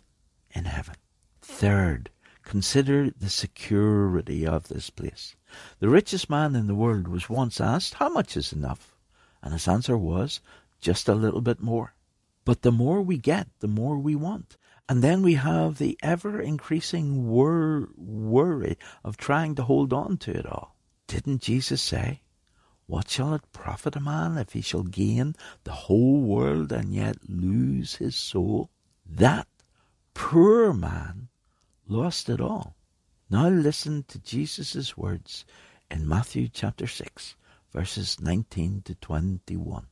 In 0.49 0.65
heaven. 0.65 0.95
Third, 1.39 2.09
consider 2.43 3.11
the 3.11 3.29
security 3.29 4.43
of 4.43 4.69
this 4.69 4.89
place. 4.89 5.35
The 5.77 5.87
richest 5.87 6.31
man 6.31 6.55
in 6.55 6.65
the 6.65 6.73
world 6.73 7.07
was 7.07 7.29
once 7.29 7.61
asked, 7.61 7.93
How 7.93 8.09
much 8.09 8.35
is 8.35 8.51
enough? 8.51 8.95
And 9.43 9.53
his 9.53 9.67
answer 9.67 9.95
was, 9.95 10.41
Just 10.79 11.07
a 11.07 11.13
little 11.13 11.41
bit 11.41 11.61
more. 11.61 11.93
But 12.43 12.63
the 12.63 12.71
more 12.71 13.03
we 13.03 13.19
get, 13.19 13.47
the 13.59 13.67
more 13.67 13.99
we 13.99 14.15
want. 14.15 14.57
And 14.89 15.03
then 15.03 15.21
we 15.21 15.35
have 15.35 15.77
the 15.77 15.95
ever 16.01 16.41
increasing 16.41 17.27
wor- 17.27 17.89
worry 17.95 18.79
of 19.03 19.15
trying 19.15 19.53
to 19.55 19.63
hold 19.65 19.93
on 19.93 20.17
to 20.25 20.31
it 20.31 20.47
all. 20.47 20.75
Didn't 21.05 21.43
Jesus 21.43 21.83
say, 21.83 22.21
What 22.91 23.09
shall 23.09 23.33
it 23.33 23.53
profit 23.53 23.95
a 23.95 24.01
man 24.01 24.37
if 24.37 24.51
he 24.51 24.59
shall 24.59 24.83
gain 24.83 25.37
the 25.63 25.71
whole 25.71 26.19
world 26.19 26.73
and 26.73 26.93
yet 26.93 27.29
lose 27.29 27.95
his 27.95 28.17
soul? 28.17 28.69
That 29.05 29.47
poor 30.13 30.73
man 30.73 31.29
lost 31.87 32.27
it 32.27 32.41
all. 32.41 32.75
Now 33.29 33.47
listen 33.47 34.03
to 34.09 34.19
Jesus' 34.19 34.97
words 34.97 35.45
in 35.89 36.05
Matthew 36.05 36.49
chapter 36.49 36.85
6, 36.85 37.37
verses 37.71 38.19
19 38.19 38.81
to 38.81 38.95
21. 38.95 39.87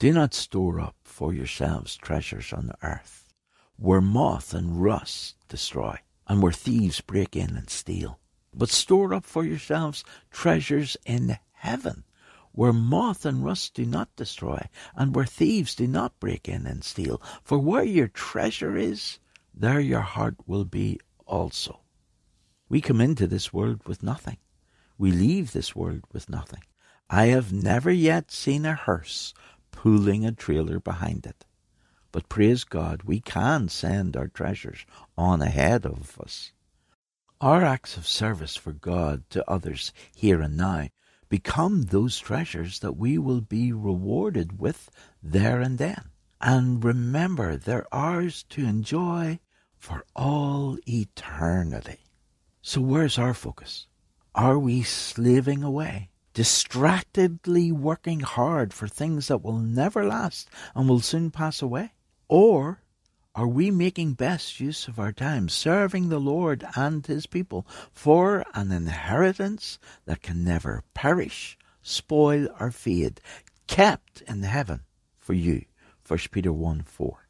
Do 0.00 0.12
not 0.12 0.34
store 0.34 0.80
up 0.80 0.96
for 1.04 1.32
yourselves 1.32 1.96
treasures 1.96 2.52
on 2.52 2.66
the 2.66 2.76
earth, 2.82 3.32
where 3.76 4.00
moth 4.00 4.52
and 4.52 4.82
rust 4.82 5.36
destroy, 5.46 6.00
and 6.26 6.42
where 6.42 6.50
thieves 6.50 7.00
break 7.00 7.36
in 7.36 7.56
and 7.56 7.70
steal. 7.70 8.18
But 8.52 8.70
store 8.70 9.14
up 9.14 9.24
for 9.24 9.44
yourselves 9.44 10.02
treasures 10.32 10.96
in 11.06 11.38
heaven, 11.52 12.02
where 12.54 12.72
moth 12.72 13.26
and 13.26 13.44
rust 13.44 13.74
do 13.74 13.84
not 13.84 14.14
destroy, 14.16 14.68
and 14.94 15.14
where 15.14 15.26
thieves 15.26 15.74
do 15.74 15.86
not 15.86 16.18
break 16.20 16.48
in 16.48 16.66
and 16.66 16.84
steal. 16.84 17.20
For 17.42 17.58
where 17.58 17.84
your 17.84 18.08
treasure 18.08 18.76
is, 18.76 19.18
there 19.52 19.80
your 19.80 20.00
heart 20.00 20.36
will 20.46 20.64
be 20.64 21.00
also. 21.26 21.80
We 22.68 22.80
come 22.80 23.00
into 23.00 23.26
this 23.26 23.52
world 23.52 23.82
with 23.86 24.02
nothing. 24.02 24.38
We 24.96 25.10
leave 25.10 25.52
this 25.52 25.74
world 25.74 26.02
with 26.12 26.30
nothing. 26.30 26.62
I 27.10 27.26
have 27.26 27.52
never 27.52 27.90
yet 27.90 28.30
seen 28.30 28.64
a 28.64 28.74
hearse 28.74 29.34
pulling 29.70 30.24
a 30.24 30.32
trailer 30.32 30.78
behind 30.78 31.26
it. 31.26 31.44
But 32.12 32.28
praise 32.28 32.62
God, 32.62 33.02
we 33.02 33.18
can 33.18 33.68
send 33.68 34.16
our 34.16 34.28
treasures 34.28 34.86
on 35.18 35.42
ahead 35.42 35.84
of 35.84 36.18
us. 36.20 36.52
Our 37.40 37.64
acts 37.64 37.96
of 37.96 38.06
service 38.06 38.54
for 38.54 38.72
God 38.72 39.28
to 39.30 39.48
others 39.50 39.92
here 40.14 40.40
and 40.40 40.56
now 40.56 40.86
become 41.34 41.82
those 41.82 42.16
treasures 42.16 42.78
that 42.78 42.96
we 42.96 43.18
will 43.18 43.40
be 43.40 43.72
rewarded 43.72 44.60
with 44.60 44.88
there 45.20 45.60
and 45.60 45.78
then. 45.78 46.00
And 46.40 46.84
remember, 46.84 47.56
they're 47.56 47.92
ours 47.92 48.44
to 48.50 48.64
enjoy 48.64 49.40
for 49.76 50.04
all 50.14 50.78
eternity. 50.86 51.98
So 52.62 52.80
where's 52.80 53.18
our 53.18 53.34
focus? 53.34 53.88
Are 54.32 54.60
we 54.60 54.84
slaving 54.84 55.64
away, 55.64 56.10
distractedly 56.34 57.72
working 57.72 58.20
hard 58.20 58.72
for 58.72 58.86
things 58.86 59.26
that 59.26 59.42
will 59.42 59.58
never 59.58 60.04
last 60.04 60.48
and 60.72 60.88
will 60.88 61.00
soon 61.00 61.32
pass 61.32 61.60
away? 61.60 61.94
Or 62.28 62.83
are 63.36 63.48
we 63.48 63.70
making 63.70 64.12
best 64.12 64.60
use 64.60 64.86
of 64.86 65.00
our 65.00 65.10
time, 65.10 65.48
serving 65.48 66.08
the 66.08 66.20
Lord 66.20 66.64
and 66.76 67.04
His 67.04 67.26
people 67.26 67.66
for 67.92 68.44
an 68.54 68.70
inheritance 68.70 69.80
that 70.04 70.22
can 70.22 70.44
never 70.44 70.84
perish, 70.94 71.58
spoil, 71.82 72.46
or 72.60 72.70
fade, 72.70 73.20
kept 73.66 74.22
in 74.22 74.44
heaven 74.44 74.82
for 75.18 75.32
you? 75.32 75.64
1 76.06 76.18
Peter 76.30 76.52
1 76.52 76.82
4. 76.82 77.28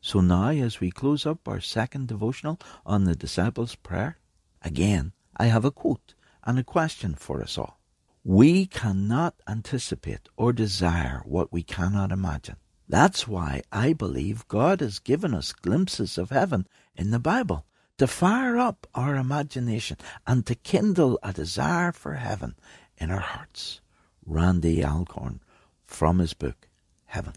So 0.00 0.20
now, 0.20 0.48
as 0.48 0.80
we 0.80 0.90
close 0.90 1.26
up 1.26 1.46
our 1.46 1.60
second 1.60 2.08
devotional 2.08 2.58
on 2.86 3.04
the 3.04 3.14
disciples' 3.14 3.74
prayer, 3.74 4.16
again, 4.62 5.12
I 5.36 5.46
have 5.46 5.66
a 5.66 5.70
quote 5.70 6.14
and 6.44 6.58
a 6.58 6.64
question 6.64 7.14
for 7.14 7.42
us 7.42 7.58
all. 7.58 7.78
We 8.24 8.66
cannot 8.66 9.34
anticipate 9.46 10.28
or 10.36 10.52
desire 10.52 11.22
what 11.26 11.52
we 11.52 11.62
cannot 11.62 12.10
imagine. 12.10 12.56
That's 12.92 13.26
why 13.26 13.62
I 13.72 13.94
believe 13.94 14.46
God 14.48 14.82
has 14.82 14.98
given 14.98 15.32
us 15.32 15.54
glimpses 15.54 16.18
of 16.18 16.28
heaven 16.28 16.66
in 16.94 17.10
the 17.10 17.18
Bible 17.18 17.64
to 17.96 18.06
fire 18.06 18.58
up 18.58 18.86
our 18.94 19.16
imagination 19.16 19.96
and 20.26 20.44
to 20.44 20.54
kindle 20.54 21.18
a 21.22 21.32
desire 21.32 21.92
for 21.92 22.12
heaven 22.12 22.54
in 22.98 23.10
our 23.10 23.20
hearts. 23.20 23.80
Randy 24.26 24.84
Alcorn 24.84 25.40
from 25.86 26.18
his 26.18 26.34
book, 26.34 26.68
Heaven. 27.06 27.32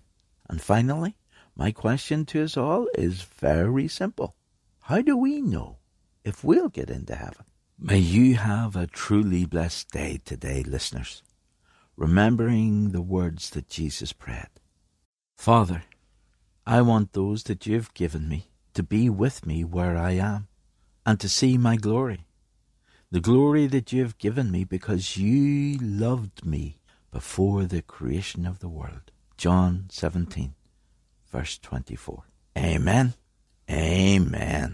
And 0.49 0.61
finally, 0.61 1.15
my 1.55 1.71
question 1.71 2.25
to 2.25 2.43
us 2.43 2.57
all 2.57 2.89
is 2.93 3.21
very 3.21 3.87
simple. 3.87 4.35
How 4.81 5.01
do 5.01 5.15
we 5.15 5.39
know 5.39 5.77
if 6.25 6.43
we'll 6.43 6.67
get 6.67 6.89
into 6.89 7.15
heaven? 7.15 7.45
May 7.79 7.99
you 7.99 8.35
have 8.35 8.75
a 8.75 8.87
truly 8.87 9.45
blessed 9.45 9.89
day 9.89 10.19
today, 10.25 10.63
listeners, 10.63 11.23
remembering 11.95 12.91
the 12.91 13.01
words 13.01 13.51
that 13.51 13.69
Jesus 13.69 14.11
prayed. 14.11 14.49
Father, 15.35 15.83
I 16.65 16.81
want 16.81 17.13
those 17.13 17.43
that 17.43 17.65
you 17.65 17.75
have 17.75 17.93
given 17.93 18.27
me 18.27 18.49
to 18.73 18.83
be 18.83 19.09
with 19.09 19.45
me 19.45 19.63
where 19.63 19.97
I 19.97 20.11
am 20.11 20.47
and 21.05 21.19
to 21.19 21.29
see 21.29 21.57
my 21.57 21.75
glory, 21.75 22.25
the 23.11 23.19
glory 23.19 23.67
that 23.67 23.93
you 23.93 24.01
have 24.01 24.17
given 24.17 24.51
me 24.51 24.63
because 24.63 25.17
you 25.17 25.77
loved 25.79 26.45
me 26.45 26.79
before 27.11 27.65
the 27.65 27.81
creation 27.81 28.45
of 28.45 28.59
the 28.59 28.69
world. 28.69 29.11
John 29.37 29.85
17 29.89 30.55
verse 31.35 31.57
24. 31.57 32.23
Amen. 32.57 33.13
Amen. 33.69 34.73